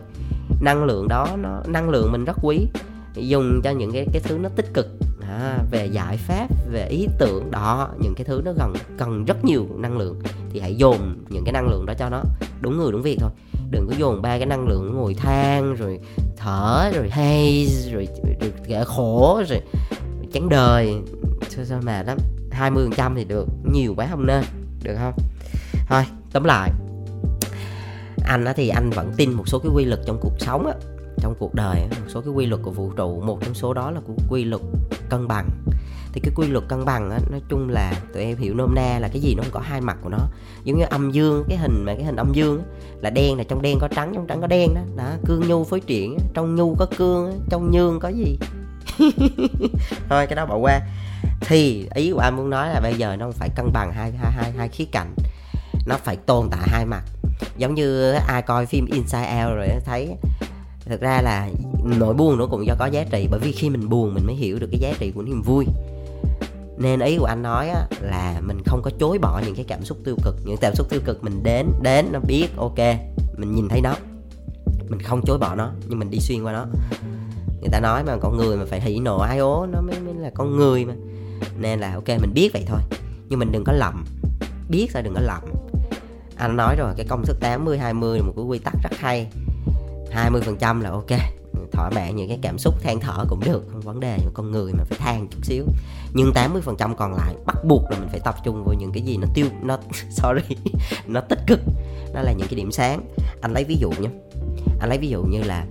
Năng 0.61 0.85
lượng 0.85 1.09
đó 1.09 1.29
nó 1.39 1.63
năng 1.67 1.89
lượng 1.89 2.13
mình 2.13 2.25
rất 2.25 2.37
quý. 2.43 2.67
Dùng 3.15 3.61
cho 3.65 3.71
những 3.71 3.93
cái 3.93 4.07
cái 4.13 4.23
thứ 4.25 4.39
nó 4.39 4.49
tích 4.57 4.75
cực 4.75 4.89
à, 5.23 5.59
về 5.71 5.87
giải 5.87 6.17
pháp 6.17 6.47
về 6.71 6.87
ý 6.89 7.07
tưởng 7.19 7.51
đó 7.51 7.89
những 7.99 8.15
cái 8.15 8.25
thứ 8.25 8.43
nó 8.45 8.53
gần 8.53 8.75
cần 8.99 9.25
rất 9.25 9.45
nhiều 9.45 9.67
năng 9.77 9.99
lượng. 9.99 10.21
Thì 10.53 10.61
hãy 10.61 10.75
dồn 10.75 11.25
những 11.29 11.45
cái 11.45 11.53
năng 11.53 11.69
lượng 11.69 11.87
đó 11.87 11.95
cho 11.99 12.09
nó 12.09 12.23
đúng 12.61 12.77
người 12.77 12.93
đúng 12.93 13.03
việc 13.03 13.17
thôi. 13.21 13.31
Đừng 13.71 13.87
có 13.89 13.95
dồn 13.99 14.23
ba 14.23 14.39
cái 14.39 14.47
năng 14.47 14.69
lượng 14.69 14.95
ngồi 14.95 15.15
than 15.15 15.75
rồi 15.75 16.01
thở 16.37 16.91
rồi 16.95 17.09
hay 17.11 17.67
rồi, 17.93 18.09
rồi 18.41 18.53
rồi 18.69 18.85
khổ 18.85 19.43
rồi 19.49 19.61
chán 20.37 20.49
đời. 20.49 20.95
Sao 21.49 21.65
sao 21.65 21.81
mệt 21.85 22.07
lắm? 22.07 22.19
20 22.51 22.85
phần 22.85 22.93
trăm 22.97 23.15
thì 23.15 23.25
được. 23.25 23.49
Nhiều 23.73 23.95
quá 23.97 24.07
không 24.11 24.27
nên. 24.27 24.45
Được 24.83 24.97
không? 24.99 25.15
Thôi 25.89 26.05
tóm 26.33 26.45
lại. 26.45 26.71
Anh 28.25 28.45
á 28.45 28.53
thì 28.53 28.69
anh 28.69 28.91
vẫn 28.91 29.13
tin 29.17 29.33
một 29.33 29.49
số 29.49 29.59
cái 29.59 29.73
quy 29.75 29.85
luật 29.85 30.01
trong 30.07 30.19
cuộc 30.21 30.35
sống 30.39 30.67
á. 30.67 30.75
Trong 31.19 31.35
cuộc 31.39 31.55
đời 31.55 31.83
một 31.91 32.07
số 32.09 32.21
cái 32.21 32.31
quy 32.31 32.47
luật 32.47 32.63
của 32.63 32.71
vũ 32.71 32.91
trụ. 32.97 33.21
Một 33.21 33.39
trong 33.45 33.55
số 33.55 33.75
đó 33.75 33.91
là 33.91 34.01
quy 34.29 34.45
luật 34.45 34.63
cân 35.09 35.29
bằng. 35.29 35.49
Thì 36.13 36.21
cái 36.21 36.33
quy 36.37 36.47
luật 36.47 36.65
cân 36.69 36.85
bằng 36.85 37.11
á 37.11 37.19
nói 37.31 37.41
chung 37.49 37.69
là 37.69 37.93
tụi 38.15 38.23
em 38.23 38.37
hiểu 38.37 38.55
nôm 38.55 38.75
na 38.75 38.99
là 38.99 39.09
cái 39.09 39.21
gì 39.21 39.35
nó 39.35 39.43
không 39.43 39.53
có 39.53 39.61
hai 39.61 39.81
mặt 39.81 39.97
của 40.03 40.09
nó. 40.09 40.19
Giống 40.65 40.79
như 40.79 40.85
âm 40.91 41.11
dương 41.11 41.45
cái 41.49 41.59
hình 41.59 41.85
mà 41.85 41.95
cái 41.95 42.05
hình 42.05 42.17
âm 42.17 42.33
dương 42.33 42.59
á, 42.59 42.65
là 43.01 43.11
đen 43.11 43.39
là 43.39 43.45
trong 43.45 43.63
đen 43.63 43.79
có 43.81 43.89
trắng 43.89 44.13
trong 44.15 44.27
trắng 44.27 44.41
có 44.41 44.47
đen 44.47 44.75
đó. 44.75 44.81
Đó 44.97 45.13
cương 45.27 45.49
nhu 45.49 45.65
phối 45.65 45.81
triển 45.81 46.19
trong 46.35 46.55
nhu 46.55 46.75
có 46.75 46.87
cương 46.97 47.41
trong 47.49 47.71
nhương 47.71 48.01
có 48.01 48.09
gì? 48.09 48.39
thôi 50.09 50.27
cái 50.27 50.37
đó 50.37 50.47
bỏ 50.47 50.57
qua. 50.57 50.81
Thì 51.41 51.89
ý 51.95 52.13
của 52.13 52.19
anh 52.19 52.37
muốn 52.37 52.51
nói 52.51 52.69
là 52.69 52.81
bây 52.81 52.95
giờ 52.95 53.17
nó 53.17 53.31
phải 53.31 53.49
cân 53.57 53.73
bằng 53.73 53.93
hai 53.93 54.13
hai 54.13 54.33
hai 54.33 54.53
hai 54.53 54.69
khía 54.69 54.85
cạnh. 54.85 55.15
Nó 55.87 55.97
phải 56.05 56.17
tồn 56.17 56.49
tại 56.51 56.61
hai 56.67 56.87
mặt. 56.87 57.03
Giống 57.59 57.75
như 57.75 58.13
ai 58.13 58.43
coi 58.43 58.67
phim 58.67 58.87
Inside 58.87 59.45
Out 59.45 59.57
rồi 59.57 59.69
thấy 59.85 60.17
thực 60.87 61.01
ra 61.01 61.21
là 61.23 61.49
nỗi 61.85 62.15
buồn 62.15 62.39
nó 62.39 62.47
cũng 62.47 62.67
do 62.67 62.75
có 62.79 62.87
giá 62.87 63.05
trị 63.11 63.29
bởi 63.31 63.41
vì 63.41 63.53
khi 63.53 63.71
mình 63.71 63.89
buồn 63.89 64.15
mình 64.15 64.27
mới 64.27 64.35
hiểu 64.35 64.59
được 64.59 64.69
cái 64.71 64.81
giá 64.81 64.93
trị 64.99 65.13
của 65.15 65.23
niềm 65.23 65.43
vui. 65.43 65.67
Nên 66.79 67.01
ý 67.01 67.17
của 67.19 67.25
anh 67.25 67.43
nói 67.43 67.69
á, 67.69 67.87
là 68.01 68.41
mình 68.41 68.63
không 68.67 68.83
có 68.83 68.91
chối 68.99 69.19
bỏ 69.19 69.41
những 69.47 69.55
cái 69.55 69.65
cảm 69.69 69.85
xúc 69.85 69.99
tiêu 70.05 70.17
cực. 70.25 70.35
Những 70.45 70.57
cảm 70.61 70.75
xúc 70.75 70.87
tiêu 70.91 71.01
cực 71.05 71.25
mình 71.25 71.43
đến 71.43 71.67
đến 71.83 72.07
nó 72.13 72.21
biết 72.21 72.57
ok 72.57 72.79
mình 73.37 73.55
nhìn 73.55 73.69
thấy 73.69 73.81
nó. 73.81 73.95
Mình 74.89 75.03
không 75.03 75.23
chối 75.27 75.39
bỏ 75.39 75.55
nó 75.55 75.71
nhưng 75.89 75.99
mình 75.99 76.11
đi 76.11 76.19
xuyên 76.21 76.43
qua 76.43 76.53
nó 76.53 76.67
người 77.67 77.73
ta 77.73 77.81
nói 77.81 78.05
mà 78.05 78.17
con 78.17 78.37
người 78.37 78.57
mà 78.57 78.65
phải 78.65 78.81
hỉ 78.81 78.99
nộ 78.99 79.19
ai 79.19 79.39
ố 79.39 79.67
nó 79.67 79.81
mới, 79.81 80.01
mới 80.01 80.15
là 80.15 80.31
con 80.35 80.57
người 80.57 80.85
mà. 80.85 80.95
Nên 81.59 81.81
là 81.81 81.95
ok 81.95 82.09
mình 82.09 82.35
biết 82.35 82.51
vậy 82.53 82.65
thôi. 82.67 82.81
Nhưng 83.29 83.39
mình 83.39 83.53
đừng 83.53 83.65
có 83.65 83.73
lầm 83.73 84.05
biết 84.69 84.91
sao 84.91 85.03
đừng 85.03 85.15
có 85.15 85.21
lầm 85.21 85.43
anh 86.37 86.57
nói 86.57 86.77
rồi 86.79 86.93
cái 86.97 87.07
công 87.09 87.25
thức 87.25 87.37
80 87.41 87.79
20 87.79 88.19
là 88.19 88.25
một 88.25 88.33
cái 88.37 88.45
quy 88.45 88.59
tắc 88.59 88.75
rất 88.83 88.99
hay. 88.99 89.27
20% 90.13 90.83
là 90.83 90.91
ok. 90.91 91.11
Thỏa 91.73 91.91
mãn 91.91 92.17
những 92.17 92.29
cái 92.29 92.39
cảm 92.43 92.59
xúc 92.59 92.75
than 92.83 93.01
thở 93.01 93.25
cũng 93.29 93.41
được 93.45 93.65
không 93.73 93.81
vấn 93.81 94.01
đề. 94.01 94.19
Mà 94.25 94.31
con 94.35 94.51
người 94.51 94.73
mà 94.73 94.85
phải 94.85 94.99
than 94.99 95.29
chút 95.29 95.39
xíu. 95.45 95.65
Nhưng 96.13 96.33
80% 96.33 96.95
còn 96.95 97.15
lại 97.15 97.35
bắt 97.47 97.57
buộc 97.65 97.91
là 97.91 97.99
mình 97.99 98.09
phải 98.09 98.21
tập 98.21 98.35
trung 98.45 98.65
vào 98.65 98.75
những 98.75 98.93
cái 98.93 99.03
gì 99.03 99.17
nó 99.17 99.27
tiêu 99.35 99.47
nó 99.63 99.79
sorry 100.11 100.57
nó 101.07 101.21
tích 101.21 101.41
cực. 101.47 101.61
Nó 102.15 102.21
là 102.21 102.33
những 102.33 102.49
cái 102.49 102.57
điểm 102.57 102.73
sáng. 102.73 103.01
Anh 103.41 103.53
lấy 103.53 103.65
ví 103.65 103.77
dụ 103.77 103.91
nhé. 103.91 104.09
Anh 104.81 104.89
lấy 104.89 104.99
ví 104.99 105.09
dụ 105.09 105.23
như 105.23 105.43
là 105.43 105.67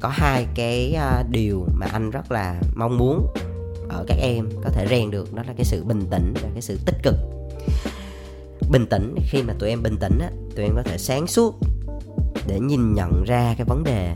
có 0.00 0.08
hai 0.08 0.46
cái 0.54 0.94
à, 0.94 1.24
điều 1.30 1.66
mà 1.74 1.86
anh 1.92 2.10
rất 2.10 2.32
là 2.32 2.60
mong 2.74 2.98
muốn 2.98 3.26
ở 3.88 4.04
các 4.08 4.16
em 4.20 4.48
có 4.64 4.70
thể 4.70 4.86
rèn 4.90 5.10
được, 5.10 5.34
đó 5.34 5.42
là 5.46 5.52
cái 5.56 5.64
sự 5.64 5.84
bình 5.84 6.06
tĩnh 6.10 6.34
và 6.42 6.48
cái 6.52 6.62
sự 6.62 6.78
tích 6.86 6.96
cực. 7.02 7.14
Bình 8.70 8.86
tĩnh, 8.86 9.14
khi 9.28 9.42
mà 9.42 9.54
tụi 9.58 9.68
em 9.68 9.82
bình 9.82 9.96
tĩnh 10.00 10.18
á, 10.20 10.30
tụi 10.56 10.64
em 10.64 10.74
có 10.76 10.82
thể 10.82 10.98
sáng 10.98 11.26
suốt 11.26 11.54
để 12.46 12.60
nhìn 12.60 12.94
nhận 12.94 13.24
ra 13.26 13.54
cái 13.58 13.64
vấn 13.64 13.84
đề. 13.84 14.14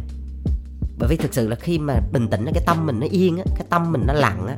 Bởi 0.99 1.09
vì 1.09 1.17
thực 1.17 1.35
sự 1.35 1.49
là 1.49 1.57
khi 1.57 1.79
mà 1.79 2.01
bình 2.13 2.29
tĩnh 2.29 2.45
cái 2.55 2.63
tâm 2.67 2.87
mình 2.87 3.01
nó 3.01 3.07
yên 3.11 3.37
á, 3.37 3.45
cái 3.55 3.67
tâm 3.71 3.93
mình 3.93 4.03
nó 4.07 4.13
lặng 4.13 4.47
á, 4.47 4.57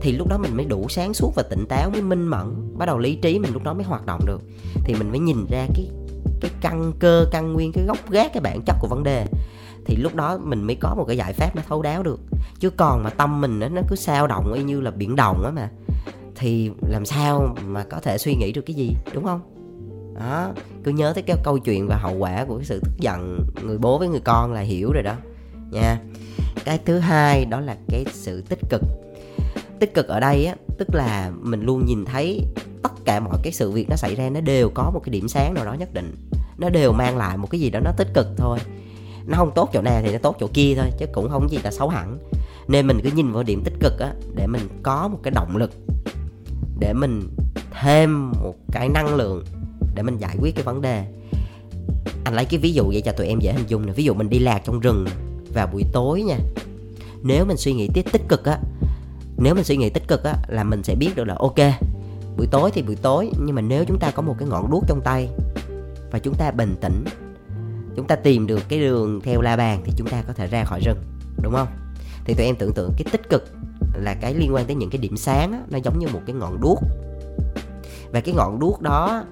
thì 0.00 0.12
lúc 0.12 0.28
đó 0.28 0.38
mình 0.38 0.56
mới 0.56 0.66
đủ 0.66 0.86
sáng 0.88 1.14
suốt 1.14 1.32
và 1.36 1.42
tỉnh 1.42 1.66
táo, 1.68 1.90
mới 1.90 2.02
minh 2.02 2.26
mẫn, 2.26 2.74
bắt 2.78 2.86
đầu 2.86 2.98
lý 2.98 3.16
trí 3.16 3.38
mình 3.38 3.52
lúc 3.52 3.62
đó 3.62 3.74
mới 3.74 3.84
hoạt 3.84 4.06
động 4.06 4.20
được. 4.26 4.40
Thì 4.84 4.94
mình 4.94 5.10
mới 5.10 5.18
nhìn 5.18 5.46
ra 5.50 5.66
cái 5.74 5.90
cái 6.40 6.50
căn 6.60 6.92
cơ, 6.98 7.26
căn 7.30 7.52
nguyên, 7.52 7.72
cái 7.72 7.84
gốc 7.84 8.10
gác, 8.10 8.32
cái 8.32 8.40
bản 8.40 8.62
chất 8.66 8.76
của 8.80 8.88
vấn 8.88 9.02
đề 9.02 9.26
thì 9.88 9.96
lúc 9.96 10.14
đó 10.14 10.38
mình 10.38 10.62
mới 10.62 10.76
có 10.80 10.94
một 10.94 11.04
cái 11.08 11.16
giải 11.16 11.32
pháp 11.32 11.56
nó 11.56 11.62
thấu 11.68 11.82
đáo 11.82 12.02
được. 12.02 12.20
Chứ 12.60 12.70
còn 12.70 13.02
mà 13.02 13.10
tâm 13.10 13.40
mình 13.40 13.58
nó, 13.58 13.68
nó 13.68 13.82
cứ 13.88 13.96
sao 13.96 14.26
động 14.26 14.52
y 14.52 14.62
như 14.62 14.80
là 14.80 14.90
biển 14.90 15.16
động 15.16 15.44
á 15.44 15.50
mà 15.50 15.70
thì 16.36 16.70
làm 16.88 17.06
sao 17.06 17.56
mà 17.66 17.84
có 17.84 18.00
thể 18.00 18.18
suy 18.18 18.34
nghĩ 18.34 18.52
được 18.52 18.62
cái 18.66 18.74
gì 18.74 18.92
đúng 19.12 19.24
không? 19.24 19.40
Đó 20.20 20.52
cứ 20.84 20.90
nhớ 20.90 21.12
tới 21.14 21.22
cái 21.22 21.36
câu 21.44 21.58
chuyện 21.58 21.88
và 21.88 21.96
hậu 21.96 22.14
quả 22.14 22.44
của 22.44 22.56
cái 22.56 22.64
sự 22.64 22.80
tức 22.80 22.92
giận 22.98 23.40
người 23.62 23.78
bố 23.78 23.98
với 23.98 24.08
người 24.08 24.20
con 24.20 24.52
là 24.52 24.60
hiểu 24.60 24.92
rồi 24.92 25.02
đó. 25.02 25.14
Nha. 25.70 26.00
Cái 26.64 26.78
thứ 26.84 26.98
hai 26.98 27.44
đó 27.44 27.60
là 27.60 27.76
cái 27.88 28.04
sự 28.12 28.42
tích 28.48 28.60
cực. 28.68 28.82
Tích 29.80 29.94
cực 29.94 30.08
ở 30.08 30.20
đây 30.20 30.46
á 30.46 30.54
tức 30.78 30.88
là 30.94 31.32
mình 31.40 31.62
luôn 31.62 31.86
nhìn 31.86 32.04
thấy 32.04 32.42
tất 32.82 32.92
cả 33.04 33.20
mọi 33.20 33.38
cái 33.42 33.52
sự 33.52 33.70
việc 33.70 33.86
nó 33.90 33.96
xảy 33.96 34.14
ra 34.14 34.30
nó 34.30 34.40
đều 34.40 34.70
có 34.74 34.90
một 34.94 35.00
cái 35.04 35.10
điểm 35.10 35.28
sáng 35.28 35.54
nào 35.54 35.64
đó 35.64 35.74
nhất 35.74 35.94
định. 35.94 36.14
Nó 36.58 36.68
đều 36.68 36.92
mang 36.92 37.16
lại 37.16 37.36
một 37.36 37.50
cái 37.50 37.60
gì 37.60 37.70
đó 37.70 37.80
nó 37.80 37.92
tích 37.96 38.08
cực 38.14 38.26
thôi 38.36 38.58
nó 39.28 39.36
không 39.36 39.50
tốt 39.54 39.70
chỗ 39.72 39.82
này 39.82 40.02
thì 40.02 40.12
nó 40.12 40.18
tốt 40.18 40.36
chỗ 40.40 40.48
kia 40.54 40.74
thôi, 40.76 40.86
chứ 40.98 41.06
cũng 41.12 41.30
không 41.30 41.50
gì 41.50 41.58
là 41.64 41.70
xấu 41.70 41.88
hẳn. 41.88 42.18
Nên 42.68 42.86
mình 42.86 43.00
cứ 43.04 43.10
nhìn 43.10 43.32
vào 43.32 43.42
điểm 43.42 43.62
tích 43.64 43.74
cực 43.80 43.98
á, 43.98 44.12
để 44.34 44.46
mình 44.46 44.62
có 44.82 45.08
một 45.08 45.18
cái 45.22 45.30
động 45.30 45.56
lực 45.56 45.70
để 46.80 46.92
mình 46.92 47.28
thêm 47.80 48.30
một 48.30 48.54
cái 48.72 48.88
năng 48.88 49.14
lượng 49.14 49.44
để 49.94 50.02
mình 50.02 50.18
giải 50.18 50.36
quyết 50.40 50.54
cái 50.54 50.64
vấn 50.64 50.80
đề. 50.80 51.04
Anh 52.24 52.34
lấy 52.34 52.44
cái 52.44 52.60
ví 52.60 52.72
dụ 52.72 52.84
vậy 52.84 53.02
cho 53.04 53.12
tụi 53.12 53.26
em 53.26 53.38
dễ 53.40 53.52
hình 53.52 53.66
dung 53.68 53.86
nè. 53.86 53.92
Ví 53.92 54.04
dụ 54.04 54.14
mình 54.14 54.30
đi 54.30 54.38
lạc 54.38 54.62
trong 54.64 54.80
rừng 54.80 55.06
vào 55.54 55.66
buổi 55.66 55.84
tối 55.92 56.22
nha. 56.22 56.38
Nếu 57.22 57.44
mình 57.44 57.56
suy 57.56 57.72
nghĩ 57.72 57.88
tích 57.94 58.06
tích 58.12 58.22
cực 58.28 58.44
á, 58.44 58.58
nếu 59.36 59.54
mình 59.54 59.64
suy 59.64 59.76
nghĩ 59.76 59.90
tích 59.90 60.08
cực 60.08 60.24
á 60.24 60.34
là 60.48 60.64
mình 60.64 60.82
sẽ 60.82 60.94
biết 60.94 61.16
được 61.16 61.24
là 61.24 61.34
ok, 61.38 61.58
buổi 62.36 62.46
tối 62.50 62.70
thì 62.74 62.82
buổi 62.82 62.96
tối, 62.96 63.30
nhưng 63.44 63.54
mà 63.54 63.62
nếu 63.62 63.84
chúng 63.84 63.98
ta 63.98 64.10
có 64.10 64.22
một 64.22 64.34
cái 64.38 64.48
ngọn 64.48 64.70
đuốc 64.70 64.84
trong 64.88 65.00
tay 65.04 65.28
và 66.10 66.18
chúng 66.18 66.34
ta 66.34 66.50
bình 66.50 66.76
tĩnh 66.80 67.04
chúng 67.98 68.06
ta 68.06 68.16
tìm 68.16 68.46
được 68.46 68.68
cái 68.68 68.78
đường 68.78 69.20
theo 69.20 69.40
la 69.40 69.56
bàn 69.56 69.82
thì 69.84 69.92
chúng 69.96 70.08
ta 70.08 70.22
có 70.26 70.32
thể 70.32 70.46
ra 70.46 70.64
khỏi 70.64 70.80
rừng 70.84 70.98
đúng 71.42 71.52
không? 71.52 71.68
Thì 72.24 72.34
tụi 72.34 72.46
em 72.46 72.56
tưởng 72.56 72.72
tượng 72.74 72.92
cái 72.96 73.04
tích 73.12 73.28
cực 73.28 73.44
là 73.94 74.14
cái 74.14 74.34
liên 74.34 74.54
quan 74.54 74.66
tới 74.66 74.76
những 74.76 74.90
cái 74.90 74.98
điểm 74.98 75.16
sáng 75.16 75.52
đó, 75.52 75.58
nó 75.70 75.78
giống 75.84 75.98
như 75.98 76.06
một 76.12 76.20
cái 76.26 76.34
ngọn 76.34 76.60
đuốc. 76.60 76.78
Và 78.12 78.20
cái 78.20 78.34
ngọn 78.34 78.58
đuốc 78.58 78.80
đó 78.80 79.24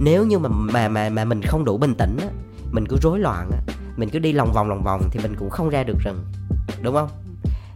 nếu 0.00 0.26
như 0.26 0.38
mà 0.38 0.48
mà 0.48 0.88
mà 0.88 1.08
mà 1.08 1.24
mình 1.24 1.42
không 1.42 1.64
đủ 1.64 1.78
bình 1.78 1.94
tĩnh 1.94 2.16
á, 2.20 2.28
mình 2.70 2.86
cứ 2.88 2.96
rối 3.02 3.18
loạn 3.18 3.50
á, 3.50 3.58
mình 3.96 4.08
cứ 4.08 4.18
đi 4.18 4.32
lòng 4.32 4.52
vòng 4.52 4.68
lòng 4.68 4.82
vòng 4.84 5.02
thì 5.10 5.20
mình 5.22 5.36
cũng 5.38 5.50
không 5.50 5.68
ra 5.68 5.82
được 5.82 5.98
rừng 6.04 6.24
đúng 6.82 6.94
không? 6.94 7.08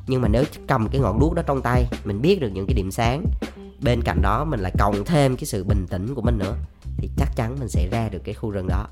Nhưng 0.06 0.22
mà 0.22 0.28
nếu 0.28 0.44
cầm 0.68 0.88
cái 0.88 1.00
ngọn 1.00 1.20
đuốc 1.20 1.34
đó 1.34 1.42
trong 1.46 1.62
tay 1.62 1.84
mình 2.04 2.22
biết 2.22 2.40
được 2.40 2.50
những 2.54 2.66
cái 2.66 2.74
điểm 2.74 2.90
sáng 2.90 3.24
bên 3.80 4.02
cạnh 4.02 4.22
đó 4.22 4.44
mình 4.44 4.60
lại 4.60 4.72
cộng 4.78 5.04
thêm 5.04 5.36
cái 5.36 5.44
sự 5.44 5.64
bình 5.64 5.86
tĩnh 5.90 6.14
của 6.14 6.22
mình 6.22 6.38
nữa 6.38 6.54
thì 6.96 7.10
chắc 7.16 7.36
chắn 7.36 7.56
mình 7.58 7.68
sẽ 7.68 7.88
ra 7.90 8.08
được 8.08 8.24
cái 8.24 8.34
khu 8.34 8.50
rừng 8.50 8.68
đó. 8.68 8.86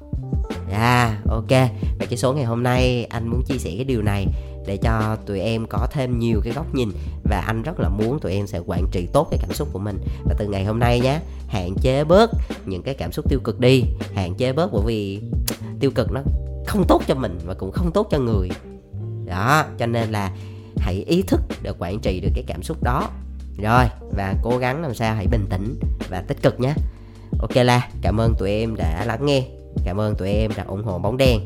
À 0.72 1.20
ok. 1.28 1.50
Và 1.98 2.06
cái 2.08 2.16
số 2.16 2.32
ngày 2.32 2.44
hôm 2.44 2.62
nay 2.62 3.04
anh 3.10 3.28
muốn 3.28 3.42
chia 3.46 3.58
sẻ 3.58 3.70
cái 3.76 3.84
điều 3.84 4.02
này 4.02 4.26
để 4.66 4.76
cho 4.76 5.16
tụi 5.26 5.40
em 5.40 5.66
có 5.66 5.86
thêm 5.92 6.18
nhiều 6.18 6.40
cái 6.44 6.52
góc 6.52 6.74
nhìn 6.74 6.90
và 7.24 7.42
anh 7.46 7.62
rất 7.62 7.80
là 7.80 7.88
muốn 7.88 8.20
tụi 8.20 8.32
em 8.32 8.46
sẽ 8.46 8.60
quản 8.66 8.84
trị 8.92 9.08
tốt 9.12 9.28
cái 9.30 9.38
cảm 9.42 9.52
xúc 9.52 9.68
của 9.72 9.78
mình. 9.78 9.98
Và 10.24 10.34
từ 10.38 10.46
ngày 10.46 10.64
hôm 10.64 10.78
nay 10.78 11.00
nhé 11.00 11.20
hạn 11.48 11.74
chế 11.82 12.04
bớt 12.04 12.30
những 12.66 12.82
cái 12.82 12.94
cảm 12.94 13.12
xúc 13.12 13.28
tiêu 13.28 13.40
cực 13.44 13.60
đi. 13.60 13.84
Hạn 14.14 14.34
chế 14.34 14.52
bớt 14.52 14.72
bởi 14.72 14.82
vì 14.86 15.20
tiêu 15.80 15.90
cực 15.94 16.12
nó 16.12 16.20
không 16.66 16.84
tốt 16.88 17.02
cho 17.06 17.14
mình 17.14 17.38
và 17.44 17.54
cũng 17.54 17.72
không 17.72 17.92
tốt 17.92 18.08
cho 18.10 18.18
người. 18.18 18.48
Đó, 19.26 19.64
cho 19.78 19.86
nên 19.86 20.10
là 20.10 20.32
hãy 20.76 21.04
ý 21.06 21.22
thức 21.22 21.40
để 21.62 21.72
quản 21.78 22.00
trị 22.00 22.20
được 22.20 22.30
cái 22.34 22.44
cảm 22.46 22.62
xúc 22.62 22.82
đó. 22.82 23.08
Rồi, 23.62 23.84
và 24.16 24.34
cố 24.42 24.58
gắng 24.58 24.82
làm 24.82 24.94
sao 24.94 25.14
hãy 25.14 25.26
bình 25.26 25.46
tĩnh 25.50 25.74
và 26.10 26.22
tích 26.28 26.42
cực 26.42 26.60
nhé 26.60 26.74
ok 27.38 27.56
là 27.56 27.88
cảm 28.02 28.20
ơn 28.20 28.34
tụi 28.38 28.50
em 28.50 28.76
đã 28.76 29.04
lắng 29.04 29.26
nghe. 29.26 29.42
Cảm 29.84 30.00
ơn 30.00 30.14
tụi 30.14 30.28
em 30.28 30.50
đã 30.56 30.64
ủng 30.64 30.82
hộ 30.82 30.98
bóng 30.98 31.16
đen 31.16 31.40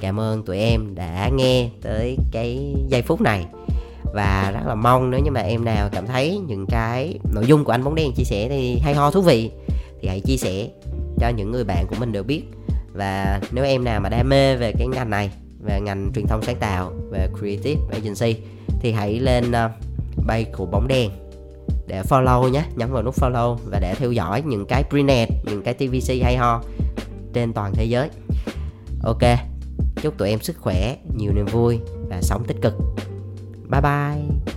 cảm 0.00 0.20
ơn 0.20 0.42
tụi 0.42 0.58
em 0.58 0.94
đã 0.94 1.30
nghe 1.36 1.68
tới 1.82 2.16
cái 2.32 2.74
giây 2.88 3.02
phút 3.02 3.20
này. 3.20 3.46
Và 4.14 4.50
rất 4.54 4.66
là 4.66 4.74
mong 4.74 5.10
nếu 5.10 5.20
như 5.20 5.30
mà 5.30 5.40
em 5.40 5.64
nào 5.64 5.88
cảm 5.92 6.06
thấy 6.06 6.40
những 6.46 6.66
cái 6.68 7.18
nội 7.34 7.44
dung 7.46 7.64
của 7.64 7.72
anh 7.72 7.84
bóng 7.84 7.94
đen 7.94 8.12
chia 8.16 8.24
sẻ 8.24 8.48
thì 8.48 8.78
hay 8.78 8.94
ho 8.94 9.10
thú 9.10 9.20
vị, 9.20 9.50
thì 10.00 10.08
hãy 10.08 10.20
chia 10.20 10.36
sẻ 10.36 10.68
cho 11.18 11.28
những 11.28 11.50
người 11.50 11.64
bạn 11.64 11.86
của 11.86 11.96
mình 12.00 12.12
đều 12.12 12.22
biết. 12.22 12.42
Và 12.92 13.40
nếu 13.52 13.64
em 13.64 13.84
nào 13.84 14.00
mà 14.00 14.08
đam 14.08 14.28
mê 14.28 14.56
về 14.56 14.72
cái 14.78 14.86
ngành 14.86 15.10
này, 15.10 15.30
về 15.66 15.80
ngành 15.80 16.10
truyền 16.14 16.26
thông 16.26 16.42
sáng 16.42 16.56
tạo, 16.56 16.92
về 17.10 17.28
creative 17.38 17.80
agency 17.92 18.42
thì 18.80 18.92
hãy 18.92 19.20
lên 19.20 19.52
ờ, 19.52 19.70
bay 20.26 20.44
của 20.56 20.66
bóng 20.66 20.88
đen 20.88 21.10
để 21.86 22.02
follow 22.02 22.48
nhé, 22.48 22.64
nhấn 22.76 22.92
vào 22.92 23.02
nút 23.02 23.14
follow 23.14 23.54
và 23.54 23.78
để 23.78 23.94
theo 23.94 24.12
dõi 24.12 24.42
những 24.42 24.66
cái 24.66 24.84
prenet 24.90 25.28
những 25.44 25.62
cái 25.62 25.74
tvc 25.74 26.22
hay 26.22 26.36
ho 26.36 26.62
trên 27.32 27.52
toàn 27.52 27.72
thế 27.74 27.84
giới. 27.84 28.08
Ok, 29.02 29.22
chúc 30.02 30.18
tụi 30.18 30.28
em 30.28 30.40
sức 30.40 30.56
khỏe, 30.60 30.96
nhiều 31.16 31.32
niềm 31.32 31.46
vui 31.46 31.78
và 32.08 32.22
sống 32.22 32.44
tích 32.44 32.56
cực. 32.62 32.74
Bye 33.70 33.80
bye. 33.80 34.54